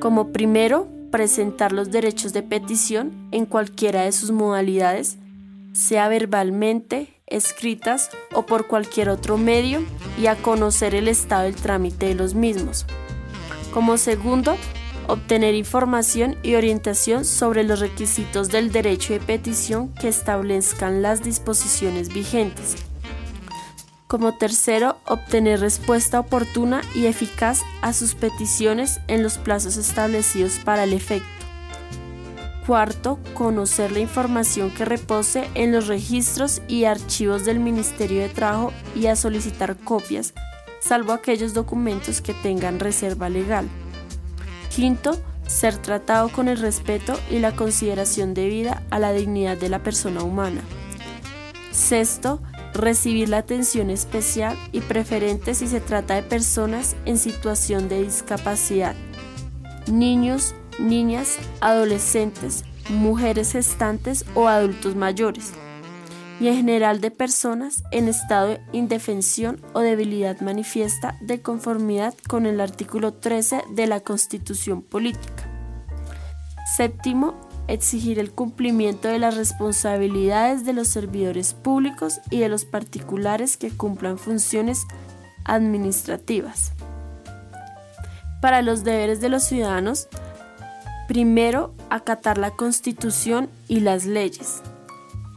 como 0.01 0.33
primero, 0.33 0.89
presentar 1.11 1.73
los 1.73 1.91
derechos 1.91 2.33
de 2.33 2.43
petición 2.43 3.29
en 3.31 3.47
cualquiera 3.47 4.03
de 4.03 4.13
sus 4.13 4.31
modalidades, 4.31 5.19
sea 5.73 6.09
verbalmente, 6.09 7.15
escritas 7.27 8.11
o 8.33 8.47
por 8.47 8.67
cualquier 8.67 9.09
otro 9.09 9.39
medio, 9.39 9.83
y 10.19 10.27
a 10.27 10.37
conocer 10.37 10.95
el 10.95 11.09
estado 11.09 11.45
del 11.45 11.57
trámite 11.57 12.07
de 12.07 12.15
los 12.15 12.35
mismos. 12.35 12.87
Como 13.73 13.97
segundo, 13.97 14.57
obtener 15.09 15.55
información 15.55 16.37
y 16.43 16.55
orientación 16.55 17.25
sobre 17.25 17.65
los 17.65 17.81
requisitos 17.81 18.49
del 18.49 18.73
derecho 18.73 19.13
de 19.13 19.21
petición 19.21 19.89
que 19.95 20.09
establezcan 20.09 21.03
las 21.03 21.23
disposiciones 21.23 22.13
vigentes. 22.13 22.77
Como 24.07 24.35
tercero, 24.35 24.99
obtener 25.07 25.61
respuesta 25.61 26.21
oportuna 26.21 26.83
y 26.95 27.07
eficaz 27.07 27.63
a 27.81 27.93
sus 27.93 28.15
peticiones 28.15 29.01
en 29.09 29.23
los 29.23 29.39
plazos 29.39 29.77
establecidos 29.77 30.59
para 30.59 30.85
el 30.85 30.93
efecto. 30.93 31.27
Cuarto, 32.67 33.19
conocer 33.35 33.93
la 33.93 34.01
información 34.01 34.71
que 34.71 34.85
repose 34.85 35.49
en 35.55 35.73
los 35.73 35.87
registros 35.87 36.63
y 36.69 36.85
archivos 36.85 37.45
del 37.45 37.61
Ministerio 37.61 38.21
de 38.21 38.29
Trabajo 38.29 38.73
y 38.95 39.07
a 39.07 39.17
solicitar 39.17 39.77
copias, 39.77 40.35
salvo 40.81 41.13
aquellos 41.13 41.55
documentos 41.55 42.21
que 42.21 42.35
tengan 42.35 42.81
reserva 42.81 43.29
legal. 43.29 43.69
Quinto, 44.75 45.21
ser 45.47 45.77
tratado 45.77 46.31
con 46.31 46.49
el 46.49 46.59
respeto 46.59 47.19
y 47.31 47.39
la 47.39 47.55
consideración 47.55 48.35
debida 48.35 48.83
a 48.91 48.99
la 48.99 49.13
dignidad 49.13 49.57
de 49.57 49.69
la 49.69 49.83
persona 49.83 50.23
humana. 50.23 50.63
Sexto, 51.71 52.41
recibir 52.75 53.29
la 53.29 53.39
atención 53.39 53.89
especial 53.89 54.59
y 54.73 54.81
preferente 54.81 55.55
si 55.55 55.67
se 55.67 55.81
trata 55.81 56.15
de 56.15 56.23
personas 56.23 56.97
en 57.07 57.17
situación 57.17 57.89
de 57.89 58.03
discapacidad, 58.03 58.95
niños, 59.91 60.55
niñas, 60.79 61.39
adolescentes, 61.61 62.65
mujeres 62.91 63.53
gestantes 63.53 64.25
o 64.35 64.49
adultos 64.49 64.97
mayores, 64.97 65.53
y 66.41 66.49
en 66.49 66.57
general 66.57 67.01
de 67.01 67.13
personas 67.13 67.85
en 67.93 68.09
estado 68.09 68.49
de 68.49 68.61
indefensión 68.73 69.61
o 69.73 69.81
debilidad 69.81 70.41
manifiesta 70.41 71.17
de 71.21 71.41
conformidad 71.41 72.15
con 72.29 72.45
el 72.47 72.61
artículo 72.61 73.15
13 73.15 73.63
de 73.71 73.87
la 73.87 74.01
Constitución 74.01 74.83
Política. 74.83 75.49
Séptimo, 76.77 77.35
exigir 77.69 78.19
el 78.19 78.31
cumplimiento 78.31 79.09
de 79.09 79.19
las 79.19 79.37
responsabilidades 79.37 80.65
de 80.65 80.73
los 80.73 80.89
servidores 80.89 81.55
públicos 81.55 82.21
y 82.31 82.41
de 82.41 82.49
los 82.49 82.65
particulares 82.65 83.57
que 83.57 83.71
cumplan 83.71 84.19
funciones 84.19 84.87
administrativas. 85.45 86.73
Para 88.41 88.63
los 88.63 88.85
deberes 88.85 89.21
de 89.21 89.31
los 89.31 89.45
ciudadanos, 89.45 90.09
primero, 91.09 91.75
acatar 91.91 92.39
la 92.39 92.51
Constitución 92.51 93.49
y 93.69 93.81
las 93.81 94.05
leyes. 94.05 94.63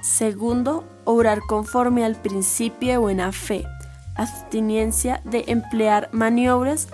Segundo, 0.02 0.84
obrar 1.06 1.40
conforme 1.48 2.04
al 2.04 2.16
principio 2.16 2.92
de 2.92 2.98
buena 2.98 3.32
fe, 3.32 3.66
abstinencia 4.16 5.22
de 5.24 5.46
emplear 5.48 6.10
maniobras 6.12 6.88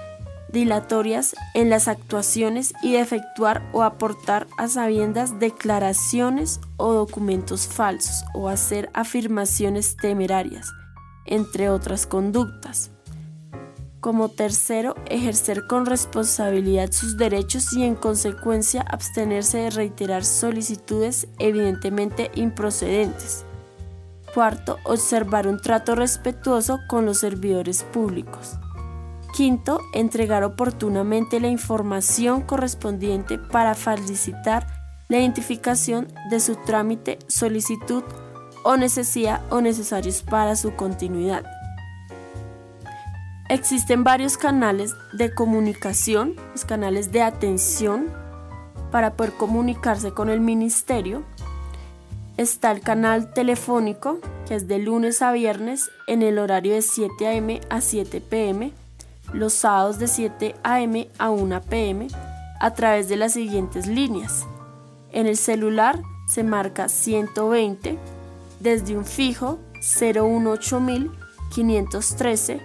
dilatorias 0.53 1.35
en 1.55 1.69
las 1.71 1.87
actuaciones 1.87 2.73
y 2.83 2.93
de 2.93 3.01
efectuar 3.01 3.67
o 3.73 3.81
aportar 3.81 4.47
a 4.57 4.67
sabiendas 4.67 5.39
declaraciones 5.39 6.61
o 6.77 6.93
documentos 6.93 7.67
falsos 7.67 8.23
o 8.35 8.47
hacer 8.47 8.89
afirmaciones 8.93 9.97
temerarias, 9.97 10.71
entre 11.25 11.69
otras 11.69 12.05
conductas. 12.05 12.91
Como 13.99 14.29
tercero, 14.29 14.95
ejercer 15.07 15.65
con 15.65 15.85
responsabilidad 15.85 16.91
sus 16.91 17.17
derechos 17.17 17.73
y 17.73 17.83
en 17.83 17.95
consecuencia 17.95 18.81
abstenerse 18.81 19.59
de 19.59 19.69
reiterar 19.71 20.23
solicitudes 20.23 21.27
evidentemente 21.39 22.29
improcedentes. 22.35 23.43
Cuarto, 24.33 24.77
observar 24.83 25.47
un 25.47 25.59
trato 25.59 25.95
respetuoso 25.95 26.79
con 26.87 27.05
los 27.05 27.19
servidores 27.19 27.83
públicos. 27.83 28.57
Quinto, 29.33 29.81
entregar 29.93 30.43
oportunamente 30.43 31.39
la 31.39 31.47
información 31.47 32.43
correspondiente 32.43 33.39
para 33.39 33.73
facilitar 33.73 34.67
la 35.09 35.17
identificación 35.17 36.07
de 36.29 36.39
su 36.39 36.55
trámite, 36.55 37.17
solicitud 37.27 38.03
o 38.63 38.77
necesidad 38.77 39.41
o 39.49 39.59
necesarios 39.59 40.21
para 40.21 40.55
su 40.55 40.75
continuidad. 40.75 41.43
Existen 43.49 44.03
varios 44.03 44.37
canales 44.37 44.93
de 45.13 45.33
comunicación, 45.33 46.35
los 46.51 46.63
canales 46.63 47.11
de 47.11 47.23
atención 47.23 48.11
para 48.91 49.15
poder 49.15 49.33
comunicarse 49.33 50.11
con 50.11 50.29
el 50.29 50.41
ministerio. 50.41 51.23
Está 52.37 52.71
el 52.71 52.81
canal 52.81 53.33
telefónico, 53.33 54.19
que 54.47 54.53
es 54.53 54.67
de 54.67 54.77
lunes 54.77 55.23
a 55.23 55.31
viernes 55.31 55.89
en 56.05 56.21
el 56.21 56.37
horario 56.37 56.75
de 56.75 56.83
7 56.83 57.27
a.m. 57.27 57.61
a 57.71 57.81
7 57.81 58.21
p.m 58.21 58.82
los 59.33 59.53
sábados 59.53 59.99
de 59.99 60.07
7 60.07 60.55
a.m. 60.63 61.09
a 61.17 61.29
1 61.29 61.61
p.m. 61.61 62.07
a 62.59 62.73
través 62.73 63.09
de 63.09 63.17
las 63.17 63.33
siguientes 63.33 63.87
líneas. 63.87 64.45
En 65.11 65.27
el 65.27 65.37
celular 65.37 65.99
se 66.27 66.43
marca 66.43 66.87
120 66.87 67.97
desde 68.59 68.97
un 68.97 69.05
fijo 69.05 69.59
018000 69.81 71.11
513 71.53 72.61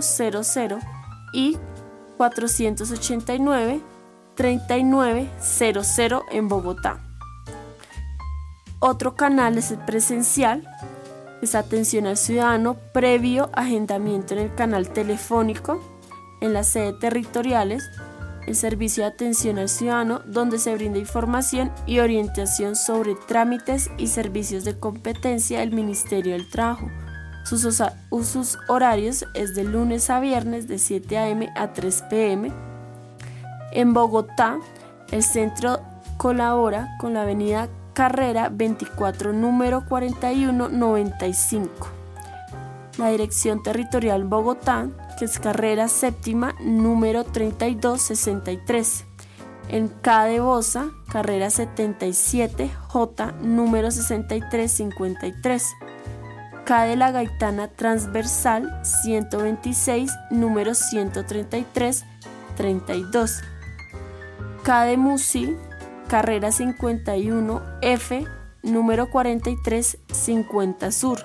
100 0.00 0.78
y 1.32 1.58
489 2.16 3.80
3900 4.34 6.22
en 6.30 6.48
Bogotá. 6.48 7.00
Otro 8.80 9.14
canal 9.14 9.58
es 9.58 9.70
el 9.70 9.78
presencial 9.78 10.66
es 11.42 11.54
atención 11.54 12.06
al 12.06 12.16
ciudadano 12.16 12.76
previo 12.92 13.50
agendamiento 13.52 14.34
en 14.34 14.40
el 14.40 14.54
canal 14.54 14.88
telefónico, 14.88 15.80
en 16.40 16.52
las 16.52 16.68
sedes 16.68 16.98
territoriales, 16.98 17.82
el 18.46 18.56
servicio 18.56 19.04
de 19.04 19.10
atención 19.10 19.58
al 19.58 19.68
ciudadano 19.68 20.20
donde 20.26 20.58
se 20.58 20.74
brinda 20.74 20.98
información 20.98 21.70
y 21.86 22.00
orientación 22.00 22.74
sobre 22.76 23.14
trámites 23.14 23.90
y 23.98 24.08
servicios 24.08 24.64
de 24.64 24.78
competencia 24.78 25.60
del 25.60 25.72
Ministerio 25.72 26.32
del 26.32 26.48
Trabajo. 26.50 26.90
Sus 27.44 27.64
usos 28.10 28.58
horarios 28.68 29.24
es 29.34 29.54
de 29.54 29.64
lunes 29.64 30.10
a 30.10 30.20
viernes 30.20 30.68
de 30.68 30.78
7 30.78 31.18
a.m. 31.18 31.50
a 31.56 31.72
3 31.72 32.02
p.m. 32.10 32.52
En 33.72 33.92
Bogotá, 33.94 34.58
el 35.10 35.22
centro 35.22 35.80
colabora 36.16 36.96
con 37.00 37.14
la 37.14 37.22
avenida 37.22 37.68
carrera 37.94 38.48
24, 38.50 39.32
número 39.32 39.84
4195. 39.86 41.70
La 42.98 43.10
dirección 43.10 43.62
territorial 43.62 44.24
Bogotá, 44.24 44.88
que 45.18 45.24
es 45.24 45.38
carrera 45.38 45.88
séptima, 45.88 46.54
número 46.60 47.24
3263. 47.24 49.04
En 49.68 49.88
K 49.88 50.24
de 50.24 50.40
Bosa, 50.40 50.90
carrera 51.10 51.48
77, 51.50 52.70
J, 52.88 53.32
número 53.40 53.90
6353. 53.90 55.64
K 56.64 56.82
de 56.84 56.96
la 56.96 57.10
Gaitana 57.10 57.68
Transversal 57.68 58.80
126, 58.84 60.12
número 60.30 60.74
133, 60.74 62.04
32. 62.56 63.40
K 64.62 64.84
de 64.84 64.96
Musi, 64.96 65.56
carrera 66.10 66.50
51 66.50 67.62
F, 67.82 68.26
número 68.64 69.10
4350 69.10 70.90
Sur. 70.90 71.20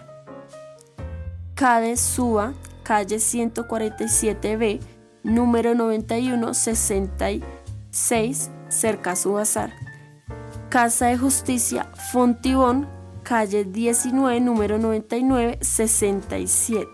Cade 1.56 1.98
Suba, 1.98 2.54
calle 2.84 3.16
147B, 3.16 4.80
número 5.24 5.74
9166, 5.74 8.52
cerca 8.70 9.16
Subazar. 9.16 9.74
Casa 10.70 11.08
de 11.08 11.18
Justicia 11.18 11.90
Fontibón, 12.12 12.88
calle 13.24 13.66
19, 13.66 14.40
número 14.40 14.78
9967. 14.78 16.88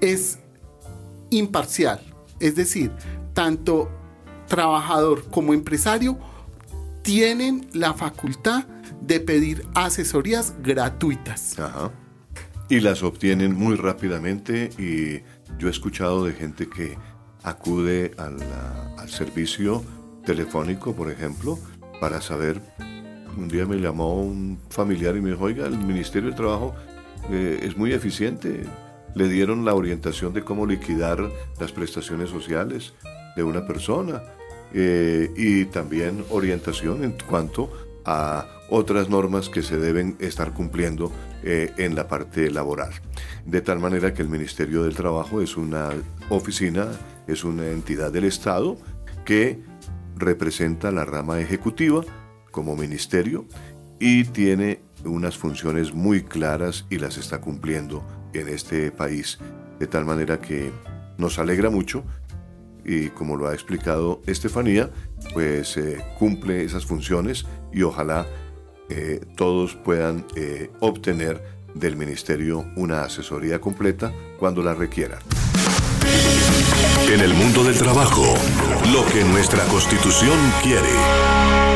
es 0.00 0.38
imparcial, 1.30 2.00
es 2.40 2.54
decir, 2.56 2.92
tanto 3.32 3.90
trabajador 4.46 5.24
como 5.30 5.54
empresario 5.54 6.18
tienen 7.02 7.68
la 7.72 7.94
facultad 7.94 8.66
de 9.00 9.20
pedir 9.20 9.64
asesorías 9.74 10.54
gratuitas. 10.62 11.58
Ajá. 11.58 11.92
Y 12.68 12.80
las 12.80 13.02
obtienen 13.02 13.54
muy 13.54 13.76
rápidamente 13.76 14.70
y 14.76 15.22
yo 15.58 15.68
he 15.68 15.70
escuchado 15.70 16.24
de 16.24 16.32
gente 16.32 16.68
que 16.68 16.98
acude 17.44 18.12
al, 18.18 18.38
al 18.98 19.08
servicio 19.08 19.84
telefónico, 20.24 20.94
por 20.94 21.10
ejemplo, 21.10 21.58
para 22.00 22.20
saber. 22.20 22.60
Un 23.36 23.48
día 23.48 23.66
me 23.66 23.76
llamó 23.76 24.22
un 24.22 24.58
familiar 24.70 25.14
y 25.14 25.20
me 25.20 25.30
dijo, 25.30 25.44
oiga, 25.44 25.66
el 25.66 25.78
Ministerio 25.78 26.30
del 26.30 26.36
Trabajo 26.36 26.74
eh, 27.30 27.60
es 27.62 27.76
muy 27.76 27.92
eficiente. 27.92 28.64
Le 29.14 29.28
dieron 29.28 29.64
la 29.64 29.74
orientación 29.74 30.32
de 30.32 30.42
cómo 30.42 30.66
liquidar 30.66 31.30
las 31.60 31.72
prestaciones 31.72 32.30
sociales 32.30 32.94
de 33.36 33.42
una 33.42 33.66
persona 33.66 34.22
eh, 34.72 35.30
y 35.36 35.66
también 35.66 36.24
orientación 36.30 37.04
en 37.04 37.12
cuanto 37.28 37.70
a 38.06 38.46
otras 38.70 39.10
normas 39.10 39.48
que 39.48 39.62
se 39.62 39.78
deben 39.78 40.16
estar 40.18 40.52
cumpliendo 40.52 41.12
eh, 41.42 41.72
en 41.76 41.94
la 41.94 42.08
parte 42.08 42.50
laboral. 42.50 42.92
De 43.44 43.60
tal 43.60 43.78
manera 43.78 44.14
que 44.14 44.22
el 44.22 44.28
Ministerio 44.28 44.82
del 44.82 44.94
Trabajo 44.94 45.42
es 45.42 45.56
una 45.56 45.90
oficina, 46.30 46.88
es 47.26 47.44
una 47.44 47.68
entidad 47.68 48.10
del 48.12 48.24
Estado 48.24 48.78
que 49.24 49.60
representa 50.16 50.90
la 50.90 51.04
rama 51.04 51.38
ejecutiva 51.38 52.02
como 52.56 52.74
ministerio 52.74 53.44
y 54.00 54.24
tiene 54.24 54.80
unas 55.04 55.36
funciones 55.36 55.92
muy 55.92 56.22
claras 56.22 56.86
y 56.88 56.96
las 56.98 57.18
está 57.18 57.38
cumpliendo 57.38 58.02
en 58.32 58.48
este 58.48 58.90
país. 58.90 59.38
De 59.78 59.86
tal 59.86 60.06
manera 60.06 60.40
que 60.40 60.72
nos 61.18 61.38
alegra 61.38 61.68
mucho 61.68 62.02
y 62.82 63.10
como 63.10 63.36
lo 63.36 63.46
ha 63.48 63.52
explicado 63.52 64.22
Estefanía, 64.26 64.90
pues 65.34 65.76
eh, 65.76 66.02
cumple 66.18 66.64
esas 66.64 66.86
funciones 66.86 67.44
y 67.74 67.82
ojalá 67.82 68.26
eh, 68.88 69.20
todos 69.36 69.74
puedan 69.74 70.24
eh, 70.34 70.70
obtener 70.80 71.42
del 71.74 71.94
ministerio 71.96 72.64
una 72.74 73.02
asesoría 73.02 73.60
completa 73.60 74.14
cuando 74.38 74.62
la 74.62 74.72
requieran. 74.72 75.18
En 77.12 77.20
el 77.20 77.34
mundo 77.34 77.64
del 77.64 77.76
trabajo, 77.76 78.24
lo 78.94 79.04
que 79.12 79.24
nuestra 79.24 79.62
constitución 79.64 80.38
quiere. 80.62 81.75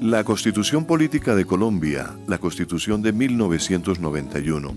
La 0.00 0.22
Constitución 0.22 0.84
Política 0.84 1.34
de 1.34 1.44
Colombia, 1.44 2.16
la 2.28 2.38
Constitución 2.38 3.02
de 3.02 3.12
1991, 3.12 4.76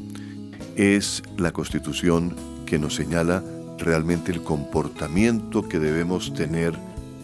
es 0.76 1.22
la 1.38 1.52
Constitución 1.52 2.36
que 2.66 2.80
nos 2.80 2.96
señala 2.96 3.44
realmente 3.78 4.32
el 4.32 4.42
comportamiento 4.42 5.70
que 5.70 5.78
debemos 5.78 6.34
tener 6.34 6.74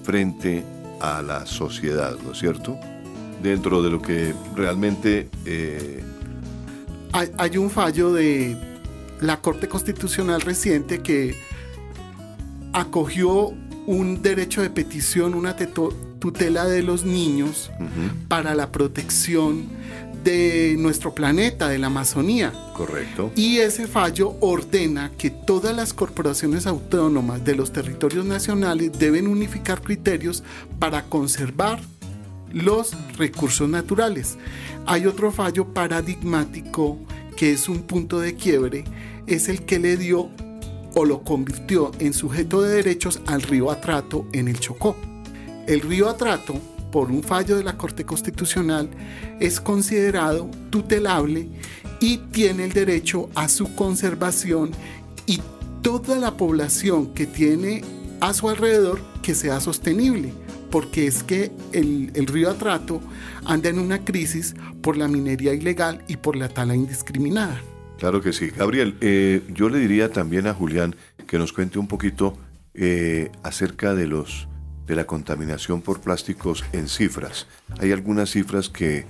frente 0.04 0.64
a 1.02 1.24
la 1.24 1.48
sociedad, 1.48 2.16
¿no 2.24 2.34
es 2.34 2.38
cierto? 2.38 2.78
Dentro 3.42 3.82
de 3.82 3.90
lo 3.90 4.00
que 4.00 4.36
realmente 4.56 5.30
eh, 5.46 6.04
hay, 7.14 7.58
un 7.58 7.72
fallo 7.72 8.14
de 8.14 8.56
la 9.22 9.42
Corte 9.42 9.68
Constitucional 9.68 10.42
reciente 10.42 11.00
que 11.02 11.36
acogió 12.74 13.54
un 13.88 14.22
derecho 14.22 14.62
de 14.62 14.70
petición, 14.70 15.34
una 15.34 15.56
tutela 16.28 16.66
de 16.66 16.84
los 16.84 17.06
niños 17.06 17.72
para 18.28 18.54
la 18.54 18.70
protección 18.70 19.64
de 20.26 20.76
nuestro 20.78 21.16
planeta, 21.16 21.70
de 21.70 21.80
la 21.80 21.88
Amazonía. 21.88 22.52
Correcto. 22.74 23.32
Y 23.38 23.60
ese 23.60 23.88
fallo 23.88 24.36
ordena 24.42 25.14
que 25.18 25.30
todas 25.30 25.74
las 25.74 25.94
corporaciones 25.94 26.68
autónomas 26.68 27.46
de 27.46 27.56
los 27.56 27.72
territorios 27.72 28.26
nacionales 28.26 28.92
deben 29.00 29.28
unificar 29.28 29.82
criterios 29.82 30.44
para 30.80 31.06
conservar 31.06 31.80
los 32.52 32.92
recursos 33.18 33.70
naturales. 33.70 34.38
Hay 34.86 35.06
otro 35.06 35.32
fallo 35.32 35.74
paradigmático 35.74 37.00
que 37.38 37.54
es 37.54 37.70
un 37.70 37.84
punto 37.84 38.20
de 38.20 38.36
quiebre, 38.36 38.84
es 39.28 39.48
el 39.48 39.62
que 39.64 39.80
le 39.80 39.96
dio 39.96 40.30
o 40.94 41.06
lo 41.06 41.24
convirtió 41.24 41.92
en 42.00 42.14
sujeto 42.14 42.62
de 42.62 42.76
derechos 42.76 43.22
al 43.28 43.44
río 43.44 43.72
Atrato 43.72 44.28
en 44.34 44.50
el 44.50 44.60
Chocó. 44.60 44.98
El 45.68 45.82
río 45.82 46.10
Atrato, 46.10 46.54
por 46.92 47.12
un 47.12 47.22
fallo 47.22 47.58
de 47.58 47.64
la 47.64 47.78
Corte 47.78 48.06
Constitucional, 48.06 48.90
es 49.40 49.60
considerado 49.60 50.50
tutelable 50.70 51.50
y 52.00 52.18
tiene 52.32 52.64
el 52.64 52.74
derecho 52.74 53.30
a 53.36 53.50
su 53.50 53.76
conservación 53.76 54.72
y 55.26 55.42
toda 55.82 56.18
la 56.18 56.38
población 56.38 57.14
que 57.14 57.28
tiene 57.28 57.82
a 58.22 58.34
su 58.34 58.50
alrededor 58.50 59.02
que 59.22 59.36
sea 59.36 59.60
sostenible 59.60 60.34
porque 60.72 61.08
es 61.08 61.24
que 61.24 61.52
el, 61.72 62.12
río 62.28 62.50
Atrato 62.50 63.02
anda 63.46 63.70
en 63.70 63.80
una 63.80 64.04
crisis 64.04 64.56
por 64.82 64.98
la 64.98 65.08
minería 65.08 65.54
ilegal 65.54 66.04
y 66.08 66.18
por 66.18 66.36
la 66.36 66.50
tala 66.50 66.76
indiscriminada. 66.76 67.62
Claro 67.98 68.22
que 68.22 68.34
sí. 68.34 68.50
Gabriel, 68.50 68.96
eh, 69.02 69.42
yo 69.54 69.70
le 69.70 69.80
diría 69.80 70.12
también 70.12 70.48
a 70.48 70.54
Julián 70.54 70.96
que 71.26 71.40
nos 71.40 71.54
cuente 71.54 71.80
un 71.80 71.88
poquito 71.88 72.38
eh, 72.74 73.32
acerca 73.44 73.96
de 73.96 74.08
los 74.08 74.47
de 74.88 74.96
la 74.96 75.06
contaminación 75.06 75.82
por 75.82 76.02
plásticos 76.02 76.66
en 76.74 76.88
cifras. 76.88 77.48
Hay 77.80 77.92
algunas 77.92 78.32
cifras 78.32 78.70
que 78.70 79.06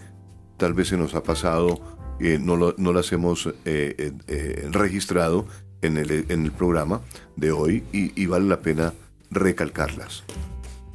tal 0.57 0.73
vez 0.73 0.89
se 0.89 0.97
nos 0.97 1.15
ha 1.15 1.23
pasado, 1.23 1.79
eh, 2.19 2.39
no, 2.41 2.57
no, 2.57 2.93
las 2.93 3.11
hemos 3.13 3.49
registrado 4.71 5.47
en 5.81 5.97
el, 5.97 6.25
en 6.29 6.43
el, 6.43 6.51
programa 6.51 7.01
de 7.35 7.51
hoy 7.51 7.83
y 7.91 8.25
vale 8.25 8.47
la 8.47 8.59
pena 8.59 8.93
recalcarlas 9.29 10.23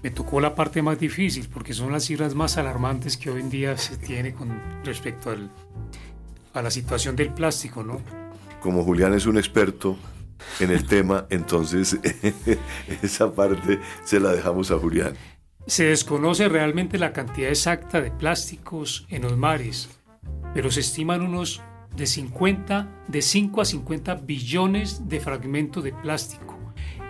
me 0.02 0.10
tocó 0.10 0.40
la 0.40 0.54
parte 0.54 0.82
más 0.82 0.98
difícil 0.98 1.48
porque 1.52 1.72
son 1.72 1.92
las 1.92 2.04
cifras 2.04 2.34
más 2.34 2.58
alarmantes 2.58 3.16
que 3.16 3.30
hoy 3.30 3.40
en 3.40 3.50
día 3.50 3.76
se 3.78 3.96
tiene 3.96 4.34
con 4.34 4.50
respecto 4.84 5.30
al, 5.30 5.50
a 6.54 6.62
la 6.62 6.70
situación 6.70 7.14
del 7.14 7.32
plástico, 7.32 7.84
¿no? 7.84 8.00
Como 8.60 8.82
Julián 8.84 9.14
es 9.14 9.26
un 9.26 9.38
experto 9.38 9.96
en 10.60 10.70
el 10.70 10.86
tema, 10.86 11.26
entonces 11.30 11.98
esa 13.02 13.32
parte 13.32 13.80
se 14.04 14.20
la 14.20 14.32
dejamos 14.32 14.70
a 14.70 14.78
Julián. 14.78 15.14
Se 15.66 15.84
desconoce 15.84 16.48
realmente 16.48 16.98
la 16.98 17.12
cantidad 17.12 17.50
exacta 17.50 18.00
de 18.00 18.10
plásticos 18.10 19.06
en 19.08 19.22
los 19.22 19.36
mares, 19.36 19.88
pero 20.54 20.70
se 20.70 20.80
estiman 20.80 21.22
unos 21.22 21.62
de 21.96 22.06
50, 22.06 23.04
de 23.08 23.22
5 23.22 23.60
a 23.60 23.64
50 23.64 24.14
billones 24.16 25.08
de 25.08 25.20
fragmentos 25.20 25.84
de 25.84 25.92
plástico 25.92 26.52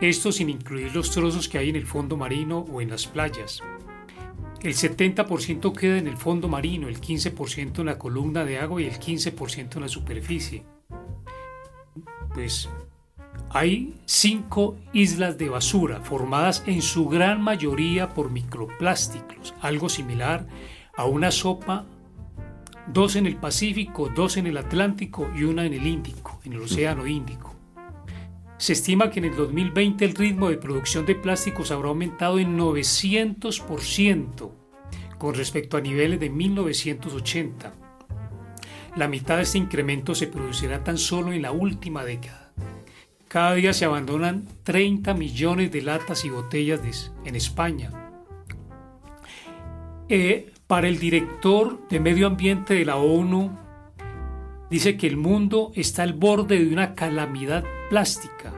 esto 0.03 0.33
sin 0.33 0.51
incluir 0.51 0.93
los 0.97 1.13
trozos 1.13 1.49
que 1.49 1.59
hay 1.59 1.71
en 1.71 1.77
el 1.77 1.87
fondo 1.87 2.17
marino 2.17 2.67
o 2.73 2.81
en 2.81 2.91
las 2.91 3.07
playas. 3.07 3.61
El 4.61 4.75
70% 4.75 5.73
queda 5.77 5.97
en 5.97 6.09
el 6.09 6.17
fondo 6.17 6.49
marino, 6.49 6.89
el 6.89 7.01
15% 7.01 7.79
en 7.79 7.87
la 7.87 7.99
columna 7.99 8.45
de 8.45 8.59
agua 8.59 8.83
y 8.83 8.87
el 8.87 8.99
15% 8.99 9.77
en 9.77 9.83
la 9.83 9.89
superficie. 9.89 10.65
Pues 12.35 12.69
hay 13.55 13.95
cinco 14.07 14.77
islas 14.95 15.37
de 15.37 15.51
basura 15.51 16.01
formadas 16.01 16.63
en 16.67 16.81
su 16.81 17.09
gran 17.09 17.43
mayoría 17.43 18.09
por 18.09 18.31
microplásticos, 18.31 19.55
algo 19.61 19.91
similar 19.91 20.47
a 20.97 21.05
una 21.05 21.31
sopa, 21.31 21.85
dos 22.87 23.15
en 23.17 23.27
el 23.27 23.37
Pacífico, 23.37 24.11
dos 24.15 24.39
en 24.39 24.47
el 24.47 24.57
Atlántico 24.57 25.31
y 25.37 25.45
una 25.45 25.67
en 25.67 25.75
el 25.75 25.87
Índico, 25.87 26.41
en 26.45 26.55
el 26.55 26.63
Océano 26.63 27.07
Índico. 27.07 27.55
Se 28.57 28.73
estima 28.73 29.11
que 29.11 29.19
en 29.19 29.27
el 29.27 29.37
2020 29.37 30.05
el 30.05 30.15
ritmo 30.15 30.49
de 30.49 30.57
producción 30.57 31.05
de 31.05 31.15
plásticos 31.15 31.71
habrá 31.73 31.89
aumentado 31.89 32.39
en 32.39 32.57
900% 32.59 34.51
con 35.19 35.35
respecto 35.35 35.77
a 35.77 35.81
niveles 35.81 36.21
de 36.21 36.31
1980. 36.31 37.75
La 38.97 39.09
mitad 39.09 39.37
de 39.37 39.43
este 39.43 39.59
incremento 39.59 40.15
se 40.15 40.27
producirá 40.27 40.83
tan 40.85 40.97
solo 40.97 41.33
en 41.33 41.43
la 41.43 41.53
última 41.53 42.05
década. 42.05 42.42
Cada 43.33 43.55
día 43.55 43.73
se 43.73 43.87
abandonan 43.87 44.47
30 44.63 45.15
millones 45.15 45.73
de 45.73 45.81
latas 45.81 46.27
y 46.27 46.29
botellas 46.29 47.15
en 47.25 47.35
España. 47.35 47.91
Eh, 50.11 50.53
para 50.67 50.87
el 50.87 50.99
director 50.99 51.89
de 51.89 51.99
Medio 51.99 52.27
Ambiente 52.27 52.75
de 52.75 52.85
la 52.85 52.97
ONU, 52.97 53.57
dice 54.69 54.99
que 54.99 55.07
el 55.07 55.17
mundo 55.17 55.73
está 55.75 56.03
al 56.03 56.13
borde 56.13 56.63
de 56.63 56.71
una 56.71 56.95
calamidad 56.95 57.65
plástica, 57.89 58.53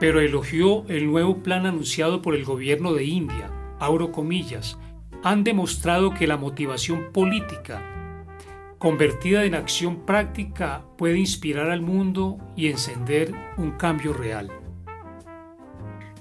pero 0.00 0.18
elogió 0.18 0.84
el 0.88 1.06
nuevo 1.06 1.44
plan 1.44 1.64
anunciado 1.64 2.20
por 2.20 2.34
el 2.34 2.44
gobierno 2.44 2.94
de 2.94 3.04
India, 3.04 3.48
abro 3.78 4.10
comillas, 4.10 4.76
han 5.22 5.44
demostrado 5.44 6.14
que 6.14 6.26
la 6.26 6.36
motivación 6.36 7.12
política 7.12 8.01
convertida 8.82 9.44
en 9.44 9.54
acción 9.54 10.04
práctica 10.04 10.84
puede 10.98 11.16
inspirar 11.16 11.70
al 11.70 11.82
mundo 11.82 12.38
y 12.56 12.66
encender 12.66 13.32
un 13.56 13.70
cambio 13.78 14.12
real. 14.12 14.50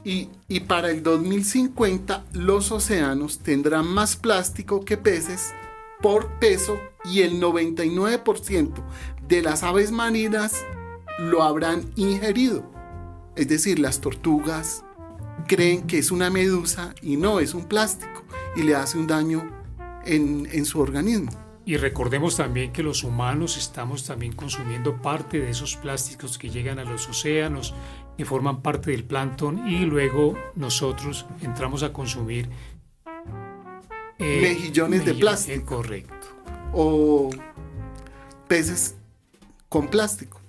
Y, 0.04 0.30
para 0.68 0.92
el 0.92 1.02
2050 1.02 2.24
los 2.34 2.72
océanos 2.72 3.40
tendrán 3.40 3.88
más 3.88 4.16
plástico 4.16 4.86
que 4.86 4.96
peces 4.96 5.56
por 6.04 6.38
peso 6.38 6.80
y 7.04 7.22
el 7.22 7.42
99% 7.42 8.74
de 9.28 9.42
las 9.42 9.64
aves 9.64 9.92
marinas 9.92 10.64
lo 11.18 11.42
habrán 11.42 11.90
ingerido. 11.96 12.64
Es 13.36 13.48
decir, 13.48 13.80
las 13.80 14.02
tortugas 14.02 14.86
creen 15.48 15.88
que 15.88 15.98
es 15.98 16.12
una 16.12 16.30
medusa 16.30 16.94
y 17.02 17.18
no, 17.18 17.40
es 17.40 17.56
un 17.56 17.66
plástico 17.66 18.24
y 18.56 18.62
le 18.62 18.76
hace 18.76 19.00
un 19.00 19.08
daño 19.08 19.50
en 20.06 20.66
su 20.66 20.80
organismo. 20.80 21.41
Y 21.66 21.78
recordemos 21.78 22.38
también 22.38 22.74
que 22.74 22.82
los 22.82 23.04
humanos 23.04 23.56
estamos 23.58 24.06
también 24.06 24.34
consumiendo 24.34 25.02
parte 25.02 25.40
de 25.40 25.52
esos 25.52 25.76
plásticos 25.76 26.38
que 26.38 26.50
llegan 26.50 26.80
a 26.80 26.84
los 26.84 27.08
océanos, 27.08 27.76
que 28.18 28.26
forman 28.26 28.62
parte 28.62 28.92
del 28.92 29.04
plancton 29.04 29.68
y 29.68 29.86
luego 29.86 30.36
nosotros 30.56 31.26
entramos 31.42 31.84
a 31.84 31.94
consumir 31.94 32.50
eh, 34.18 34.40
mejillones 34.42 35.06
de 35.06 35.14
plástico. 35.14 35.78
correcto. 35.78 36.28
O 36.74 37.30
peces 38.48 38.96
con 39.70 39.88
plástico. 39.88 40.40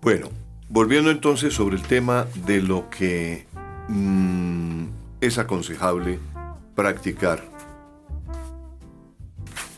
Bueno, 0.00 0.30
volviendo 0.68 1.10
entonces 1.10 1.54
sobre 1.54 1.76
el 1.76 1.82
tema 1.82 2.26
de 2.46 2.62
lo 2.62 2.88
que 2.90 3.46
mm, 3.88 4.86
es 5.20 5.38
aconsejable 5.38 6.18
practicar. 6.74 7.55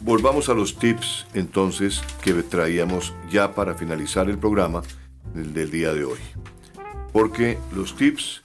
Volvamos 0.01 0.49
a 0.49 0.55
los 0.55 0.78
tips 0.78 1.26
entonces 1.34 2.03
que 2.22 2.32
traíamos 2.34 3.12
ya 3.30 3.55
para 3.55 3.74
finalizar 3.74 4.30
el 4.30 4.38
programa 4.38 4.82
del 5.34 5.72
día 5.72 5.92
de 5.92 6.05
hoy. 6.05 6.20
Porque 7.12 7.59
los 7.74 7.96
tips 7.96 8.44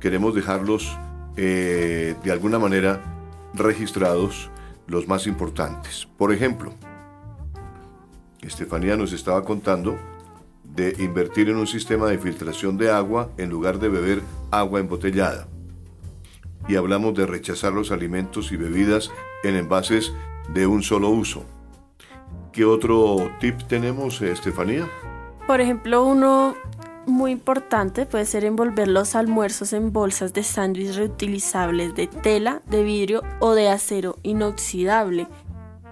queremos 0.00 0.34
dejarlos 0.34 0.96
eh, 1.36 2.14
de 2.24 2.32
alguna 2.32 2.58
manera 2.58 3.02
registrados 3.52 4.50
los 4.86 5.06
más 5.06 5.26
importantes. 5.26 6.08
Por 6.16 6.32
ejemplo, 6.32 6.72
Estefanía 8.40 8.96
nos 8.96 9.12
estaba 9.12 9.44
contando 9.44 9.98
de 10.64 10.96
invertir 11.00 11.50
en 11.50 11.56
un 11.56 11.66
sistema 11.66 12.06
de 12.06 12.18
filtración 12.18 12.78
de 12.78 12.90
agua 12.90 13.30
en 13.36 13.50
lugar 13.50 13.78
de 13.78 13.90
beber 13.90 14.22
agua 14.50 14.80
embotellada. 14.80 15.48
Y 16.66 16.76
hablamos 16.76 17.14
de 17.14 17.26
rechazar 17.26 17.74
los 17.74 17.90
alimentos 17.90 18.52
y 18.52 18.56
bebidas 18.56 19.10
en 19.42 19.56
envases 19.56 20.14
de 20.48 20.66
un 20.66 20.82
solo 20.82 21.10
uso. 21.10 21.44
¿Qué 22.52 22.64
otro 22.64 23.30
tip 23.40 23.62
tenemos, 23.68 24.22
Estefanía? 24.22 24.88
Por 25.46 25.60
ejemplo, 25.60 26.04
uno 26.04 26.54
muy 27.06 27.32
importante 27.32 28.06
puede 28.06 28.24
ser 28.24 28.44
envolver 28.44 28.88
los 28.88 29.14
almuerzos 29.14 29.72
en 29.72 29.92
bolsas 29.92 30.32
de 30.32 30.42
sándwich 30.42 30.94
reutilizables 30.94 31.94
de 31.94 32.06
tela, 32.06 32.62
de 32.66 32.82
vidrio 32.82 33.22
o 33.40 33.54
de 33.54 33.68
acero 33.68 34.16
inoxidable. 34.22 35.26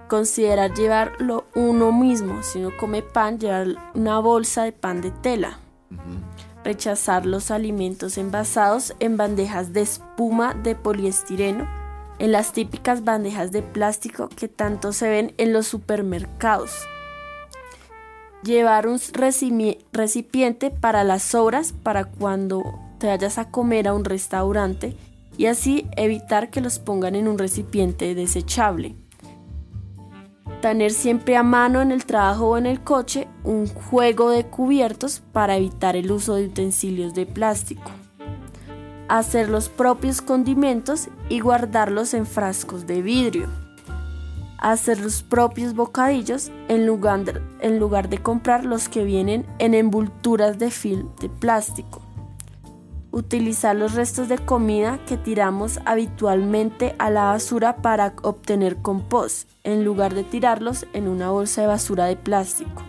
Considerar 0.09 0.73
llevarlo 0.75 1.47
uno 1.55 1.93
mismo. 1.93 2.43
Si 2.43 2.61
uno 2.61 2.71
come 2.79 3.03
pan, 3.03 3.39
llevar 3.39 3.93
una 3.95 4.21
bolsa 4.21 4.65
de 4.65 4.73
pan 4.73 5.01
de 5.01 5.11
tela. 5.11 5.59
Rechazar 6.65 7.27
los 7.27 7.51
alimentos 7.51 8.19
envasados 8.19 8.95
en 9.01 9.17
bandejas 9.17 9.73
de 9.73 9.83
espuma 9.83 10.55
de 10.55 10.77
poliestireno, 10.77 11.69
en 12.19 12.33
las 12.33 12.53
típicas 12.53 13.05
bandejas 13.05 13.53
de 13.53 13.63
plástico 13.63 14.29
que 14.29 14.49
tanto 14.49 14.93
se 14.93 15.09
ven 15.09 15.35
en 15.39 15.53
los 15.53 15.67
supermercados 15.67 16.87
llevar 18.43 18.89
un 18.89 18.99
recipiente 19.93 20.71
para 20.71 21.05
las 21.05 21.23
sobras 21.23 21.73
para 21.73 22.05
cuando 22.05 22.63
te 22.99 23.07
vayas 23.07 23.39
a 23.39 23.51
comer 23.51 23.89
a 23.89 23.95
un 23.95 24.05
restaurante 24.05 24.97
y 25.37 25.47
así 25.47 25.87
evitar 25.97 26.51
que 26.51 26.61
los 26.61 26.79
pongan 26.79 27.15
en 27.15 27.29
un 27.29 27.39
recipiente 27.39 28.15
desechable. 28.15 28.97
Tener 30.61 30.93
siempre 30.93 31.37
a 31.37 31.43
mano 31.43 31.81
en 31.81 31.91
el 31.91 32.05
trabajo 32.05 32.51
o 32.51 32.59
en 32.59 32.67
el 32.67 32.83
coche 32.83 33.27
un 33.43 33.67
juego 33.67 34.31
de 34.31 34.47
cubiertos 34.47 35.23
para 35.33 35.57
evitar 35.57 35.97
el 35.97 36.13
uso 36.13 36.35
de 36.35 36.47
utensilios 36.47 37.15
de 37.15 37.27
plástico. 37.27 37.91
Hacer 39.13 39.51
los 39.51 39.69
propios 39.69 40.23
condimentos 40.23 41.11
y 41.29 41.41
guardarlos 41.41 42.15
en 42.15 42.25
frascos 42.25 42.87
de 42.87 43.03
vidrio 43.03 43.47
hacer 44.63 45.01
los 45.01 45.25
propios 45.25 45.75
bocadillos 45.75 46.51
en 46.69 46.87
lugar, 46.87 47.25
de, 47.25 47.43
en 47.61 47.79
lugar 47.81 48.09
de 48.09 48.19
comprar 48.19 48.65
los 48.65 48.89
que 48.89 49.05
vienen 49.05 49.45
en 49.59 49.75
envolturas 49.75 50.59
de 50.59 50.71
film 50.71 51.09
de 51.21 51.29
plástico. 51.29 52.01
Utilizar 53.11 53.77
los 53.77 53.95
restos 53.95 54.29
de 54.29 54.39
comida 54.39 55.01
que 55.05 55.17
tiramos 55.17 55.81
habitualmente 55.85 56.95
a 56.99 57.11
la 57.11 57.25
basura 57.25 57.77
para 57.79 58.15
obtener 58.23 58.77
compost, 58.77 59.51
en 59.65 59.85
lugar 59.85 60.15
de 60.15 60.25
tirarlos 60.25 60.87
en 60.95 61.09
una 61.09 61.31
bolsa 61.31 61.63
de 61.63 61.67
basura 61.67 62.07
de 62.07 62.17
plástico. 62.17 62.83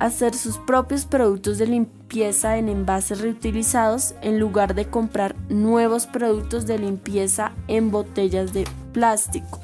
Hacer 0.00 0.34
sus 0.34 0.58
propios 0.58 1.06
productos 1.06 1.58
de 1.58 1.66
limpieza 1.68 1.99
en 2.12 2.68
envases 2.68 3.20
reutilizados 3.20 4.14
en 4.20 4.40
lugar 4.40 4.74
de 4.74 4.86
comprar 4.86 5.36
nuevos 5.48 6.06
productos 6.06 6.66
de 6.66 6.78
limpieza 6.78 7.52
en 7.68 7.90
botellas 7.90 8.52
de 8.52 8.66
plástico. 8.92 9.60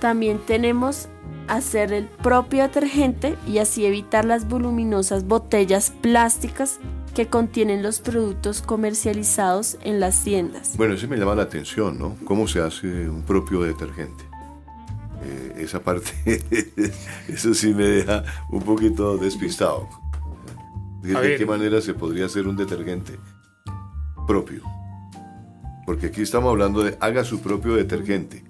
También 0.00 0.38
tenemos 0.38 1.08
hacer 1.48 1.92
el 1.92 2.06
propio 2.06 2.62
detergente 2.62 3.36
y 3.46 3.58
así 3.58 3.84
evitar 3.84 4.24
las 4.24 4.48
voluminosas 4.48 5.26
botellas 5.26 5.92
plásticas 6.00 6.80
que 7.14 7.28
contienen 7.28 7.82
los 7.82 8.00
productos 8.00 8.62
comercializados 8.62 9.78
en 9.82 10.00
las 10.00 10.24
tiendas. 10.24 10.76
Bueno, 10.76 10.94
eso 10.94 11.06
me 11.08 11.16
llama 11.16 11.34
la 11.34 11.44
atención, 11.44 11.98
¿no? 11.98 12.16
¿Cómo 12.24 12.48
se 12.48 12.60
hace 12.60 13.08
un 13.08 13.22
propio 13.22 13.60
detergente? 13.62 14.24
Eh, 15.22 15.54
esa 15.58 15.80
parte, 15.80 16.10
eso 17.28 17.54
sí 17.54 17.72
me 17.72 17.84
deja 17.84 18.24
un 18.50 18.62
poquito 18.62 19.16
despistado. 19.16 19.88
¿De 21.02 21.36
qué 21.36 21.46
manera 21.46 21.80
se 21.80 21.94
podría 21.94 22.26
hacer 22.26 22.46
un 22.46 22.56
detergente 22.56 23.18
propio? 24.26 24.62
Porque 25.84 26.06
aquí 26.06 26.22
estamos 26.22 26.50
hablando 26.50 26.82
de 26.82 26.96
haga 27.00 27.24
su 27.24 27.40
propio 27.40 27.74
detergente. 27.74 28.44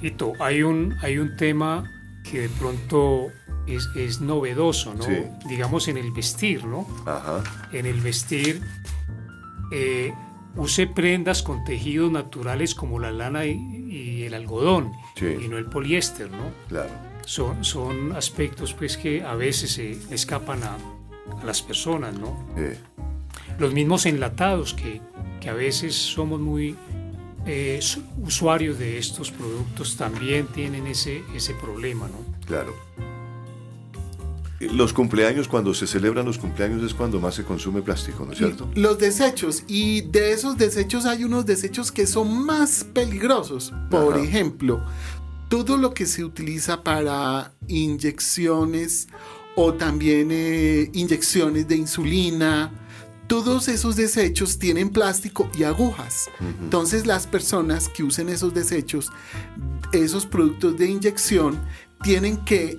Tito, 0.00 0.32
hay 0.38 0.62
un, 0.62 0.94
hay 1.02 1.18
un 1.18 1.36
tema 1.36 1.84
que 2.22 2.42
de 2.42 2.48
pronto 2.50 3.26
es, 3.66 4.20
novedoso, 4.20 4.94
¿no? 4.94 5.04
Digamos 5.48 5.88
en 5.88 5.96
el 5.96 6.12
vestir, 6.12 6.64
¿no? 6.64 6.86
Ajá. 7.04 7.42
En 7.72 7.86
el 7.86 8.00
vestir, 8.00 8.60
eh, 9.72 10.12
use 10.56 10.86
prendas 10.86 11.42
con 11.42 11.64
tejidos 11.64 12.10
naturales 12.10 12.74
como 12.74 12.98
la 12.98 13.10
lana 13.10 13.44
y, 13.44 14.22
el 14.22 14.34
algodón, 14.34 14.92
y 15.20 15.48
no 15.48 15.58
el 15.58 15.66
poliéster, 15.66 16.30
¿no? 16.30 16.52
Claro. 16.68 17.07
Son, 17.28 17.62
son 17.62 18.16
aspectos 18.16 18.72
pues 18.72 18.96
que 18.96 19.22
a 19.22 19.34
veces 19.34 19.72
se 19.72 19.98
escapan 20.10 20.62
a, 20.62 20.78
las 21.44 21.60
personas, 21.60 22.18
¿no? 22.18 22.34
Los 23.58 23.74
mismos 23.74 24.06
enlatados 24.06 24.72
que, 24.72 25.02
que 25.38 25.50
a 25.50 25.52
veces 25.52 25.94
somos 25.94 26.40
muy 26.40 26.74
eh, 27.44 27.80
usuarios 28.22 28.78
de 28.78 28.96
estos 28.96 29.30
productos 29.30 29.98
también 29.98 30.46
tienen 30.46 30.86
ese, 30.86 31.22
ese 31.34 31.52
problema, 31.52 32.08
¿no? 32.08 32.46
Claro. 32.46 32.74
Los 34.60 34.92
cumpleaños, 34.92 35.46
cuando 35.48 35.72
se 35.72 35.86
celebran 35.86 36.24
los 36.24 36.36
cumpleaños 36.36 36.82
es 36.82 36.92
cuando 36.92 37.20
más 37.20 37.36
se 37.36 37.44
consume 37.44 37.80
plástico, 37.80 38.24
¿no 38.24 38.32
es 38.32 38.38
cierto? 38.38 38.68
Los 38.74 38.98
desechos, 38.98 39.62
y 39.68 40.00
de 40.00 40.32
esos 40.32 40.56
desechos 40.56 41.04
hay 41.04 41.24
unos 41.24 41.46
desechos 41.46 41.92
que 41.92 42.06
son 42.08 42.44
más 42.44 42.84
peligrosos. 42.92 43.72
Por 43.88 44.18
ejemplo, 44.18 44.82
todo 45.48 45.76
lo 45.76 45.94
que 45.94 46.06
se 46.06 46.24
utiliza 46.24 46.82
para 46.82 47.52
inyecciones 47.66 49.08
o 49.56 49.74
también 49.74 50.28
eh, 50.30 50.90
inyecciones 50.92 51.66
de 51.66 51.76
insulina, 51.76 52.70
todos 53.26 53.68
esos 53.68 53.96
desechos 53.96 54.58
tienen 54.58 54.90
plástico 54.90 55.50
y 55.56 55.64
agujas. 55.64 56.30
Entonces 56.62 57.06
las 57.06 57.26
personas 57.26 57.88
que 57.88 58.02
usen 58.02 58.28
esos 58.28 58.54
desechos, 58.54 59.10
esos 59.92 60.26
productos 60.26 60.78
de 60.78 60.88
inyección, 60.88 61.58
tienen 62.02 62.38
que 62.44 62.78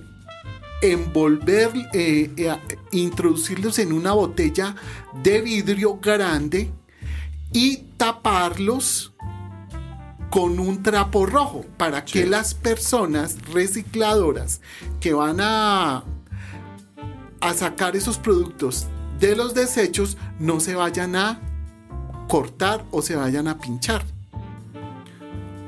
envolver, 0.82 1.72
eh, 1.94 2.32
eh, 2.38 2.58
introducirlos 2.92 3.80
en 3.80 3.94
una 3.94 4.14
botella 4.14 4.76
de 5.24 5.42
vidrio 5.42 6.00
grande 6.02 6.72
y 7.52 7.78
taparlos 7.98 9.09
con 10.30 10.60
un 10.60 10.84
trapo 10.84 11.26
rojo 11.26 11.66
para 11.78 12.06
que 12.06 12.26
las 12.26 12.54
personas 12.54 13.38
recicladoras 13.52 14.62
que 15.00 15.14
van 15.14 15.40
a, 15.42 16.04
a 17.42 17.54
sacar 17.54 17.96
esos 17.96 18.18
productos 18.18 18.88
de 19.20 19.36
los 19.36 19.54
desechos 19.54 20.18
no 20.40 20.60
se 20.60 20.76
vayan 20.76 21.16
a 21.16 21.40
cortar 22.28 22.86
o 22.92 23.02
se 23.02 23.16
vayan 23.16 23.48
a 23.48 23.58
pinchar. 23.58 24.04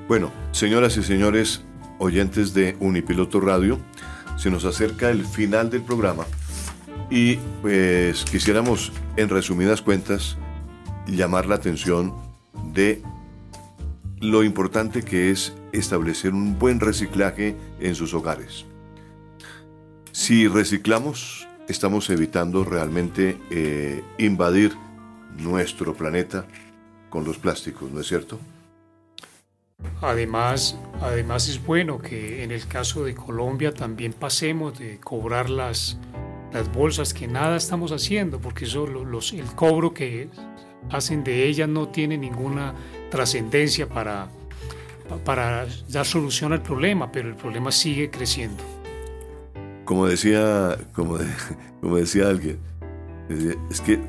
Bueno, 0.08 0.32
señoras 0.52 0.98
y 0.98 1.04
señores 1.04 1.62
oyentes 1.98 2.54
de 2.54 2.76
Unipiloto 2.80 3.40
Radio, 3.40 3.80
se 4.38 4.50
nos 4.50 4.66
acerca 4.66 5.12
el 5.12 5.26
final 5.26 5.70
del 5.70 5.84
programa 5.84 6.26
Y 7.12 7.36
pues 7.62 8.24
quisiéramos, 8.26 8.92
en 9.18 9.30
resumidas 9.30 9.82
cuentas, 9.82 10.38
llamar 11.06 11.46
la 11.46 11.56
atención 11.56 12.14
de 12.74 13.04
lo 14.22 14.44
importante 14.44 15.04
que 15.04 15.32
es 15.32 15.54
establecer 15.72 16.34
un 16.34 16.58
buen 16.58 16.80
reciclaje 16.80 17.56
en 17.80 17.96
sus 17.96 18.14
hogares. 18.14 18.66
Si 20.12 20.48
reciclamos, 20.48 21.48
estamos 21.68 22.10
evitando 22.10 22.64
realmente 22.64 23.38
eh, 23.50 24.04
invadir 24.20 24.74
nuestro 25.38 25.96
planeta 25.96 26.46
con 27.10 27.24
los 27.26 27.38
plásticos, 27.38 27.92
¿no 27.92 28.00
es 28.02 28.08
cierto? 28.08 28.40
Además, 30.02 30.78
además 31.02 31.48
es 31.48 31.64
bueno 31.64 32.00
que 32.00 32.44
en 32.44 32.52
el 32.52 32.68
caso 32.68 33.04
de 33.04 33.16
Colombia 33.16 33.74
también 33.74 34.14
pasemos 34.14 34.78
de 34.78 35.00
cobrar 35.00 35.50
las, 35.50 35.98
las 36.54 36.72
bolsas 36.72 37.14
que 37.16 37.28
nada 37.28 37.58
estamos 37.58 37.92
haciendo, 37.92 38.40
porque 38.40 38.66
eso, 38.66 38.86
los, 38.86 39.34
el 39.34 39.46
cobro 39.56 39.94
que 39.94 40.30
hacen 40.90 41.24
de 41.24 41.48
ellas 41.48 41.70
no 41.70 41.88
tiene 41.90 42.18
ninguna 42.18 42.74
trascendencia 43.10 43.88
para, 43.88 44.28
para 45.26 45.68
dar 45.90 46.06
solución 46.06 46.54
al 46.54 46.62
problema, 46.62 47.12
pero 47.12 47.30
el 47.30 47.36
problema 47.36 47.72
sigue 47.72 48.10
creciendo. 48.10 48.64
Como 49.86 50.08
decía, 50.08 50.78
como, 50.94 51.18
decía 51.96 52.30
alguien, 52.30 52.60
es 53.70 53.82
que 53.82 54.00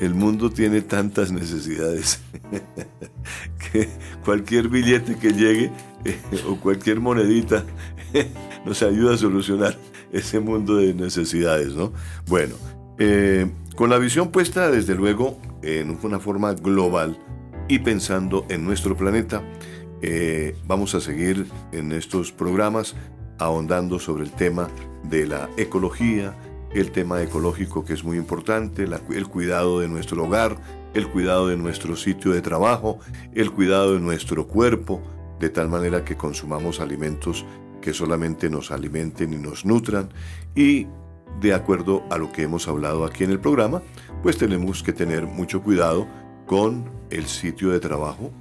el 0.00 0.14
mundo 0.14 0.50
tiene 0.50 0.80
tantas 0.80 1.30
necesidades 1.30 2.20
que 3.72 3.88
cualquier 4.24 4.68
billete 4.68 5.16
que 5.16 5.32
llegue 5.32 5.70
o 6.48 6.56
cualquier 6.56 7.00
monedita 7.00 7.64
nos 8.64 8.82
ayuda 8.82 9.14
a 9.14 9.18
solucionar 9.18 9.76
ese 10.12 10.40
mundo 10.40 10.76
de 10.76 10.94
necesidades, 10.94 11.74
¿no? 11.74 11.92
Bueno, 12.26 12.56
eh, 12.98 13.46
con 13.76 13.90
la 13.90 13.98
visión 13.98 14.30
puesta 14.30 14.70
desde 14.70 14.94
luego 14.94 15.38
en 15.62 15.96
una 16.02 16.20
forma 16.20 16.52
global 16.54 17.18
y 17.68 17.78
pensando 17.80 18.46
en 18.48 18.64
nuestro 18.64 18.96
planeta, 18.96 19.42
eh, 20.02 20.56
vamos 20.66 20.94
a 20.94 21.00
seguir 21.00 21.46
en 21.72 21.92
estos 21.92 22.32
programas 22.32 22.96
ahondando 23.38 23.98
sobre 23.98 24.24
el 24.24 24.32
tema 24.32 24.68
de 25.04 25.26
la 25.26 25.48
ecología, 25.56 26.36
el 26.72 26.90
tema 26.90 27.22
ecológico 27.22 27.84
que 27.84 27.94
es 27.94 28.04
muy 28.04 28.16
importante, 28.16 28.84
el 28.84 29.28
cuidado 29.28 29.80
de 29.80 29.88
nuestro 29.88 30.24
hogar, 30.24 30.56
el 30.94 31.08
cuidado 31.08 31.48
de 31.48 31.56
nuestro 31.56 31.96
sitio 31.96 32.32
de 32.32 32.42
trabajo, 32.42 32.98
el 33.34 33.50
cuidado 33.50 33.94
de 33.94 34.00
nuestro 34.00 34.46
cuerpo, 34.46 35.02
de 35.38 35.48
tal 35.48 35.68
manera 35.68 36.04
que 36.04 36.16
consumamos 36.16 36.80
alimentos 36.80 37.44
que 37.80 37.94
solamente 37.94 38.50
nos 38.50 38.70
alimenten 38.70 39.32
y 39.32 39.36
nos 39.36 39.64
nutran. 39.64 40.10
Y 40.54 40.86
de 41.40 41.54
acuerdo 41.54 42.02
a 42.10 42.18
lo 42.18 42.32
que 42.32 42.42
hemos 42.42 42.68
hablado 42.68 43.04
aquí 43.04 43.24
en 43.24 43.30
el 43.30 43.40
programa, 43.40 43.82
pues 44.22 44.36
tenemos 44.38 44.82
que 44.82 44.92
tener 44.92 45.26
mucho 45.26 45.62
cuidado 45.62 46.06
con 46.46 46.90
el 47.10 47.26
sitio 47.26 47.70
de 47.70 47.80
trabajo. 47.80 48.32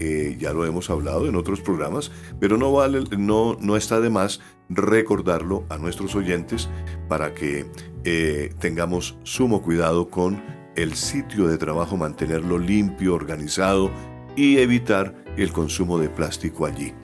Eh, 0.00 0.36
ya 0.38 0.52
lo 0.52 0.66
hemos 0.66 0.90
hablado 0.90 1.28
en 1.28 1.36
otros 1.36 1.60
programas, 1.60 2.10
pero 2.40 2.56
no, 2.56 2.72
vale, 2.72 3.04
no, 3.16 3.56
no 3.60 3.76
está 3.76 4.00
de 4.00 4.10
más 4.10 4.40
recordarlo 4.68 5.64
a 5.68 5.78
nuestros 5.78 6.14
oyentes 6.14 6.68
para 7.08 7.34
que 7.34 7.66
eh, 8.04 8.52
tengamos 8.58 9.16
sumo 9.22 9.62
cuidado 9.62 10.08
con 10.08 10.42
el 10.76 10.94
sitio 10.94 11.46
de 11.46 11.58
trabajo, 11.58 11.96
mantenerlo 11.96 12.58
limpio, 12.58 13.14
organizado 13.14 13.90
y 14.36 14.58
evitar 14.58 15.14
el 15.36 15.52
consumo 15.52 15.98
de 15.98 16.08
plástico 16.08 16.66
allí. 16.66 16.94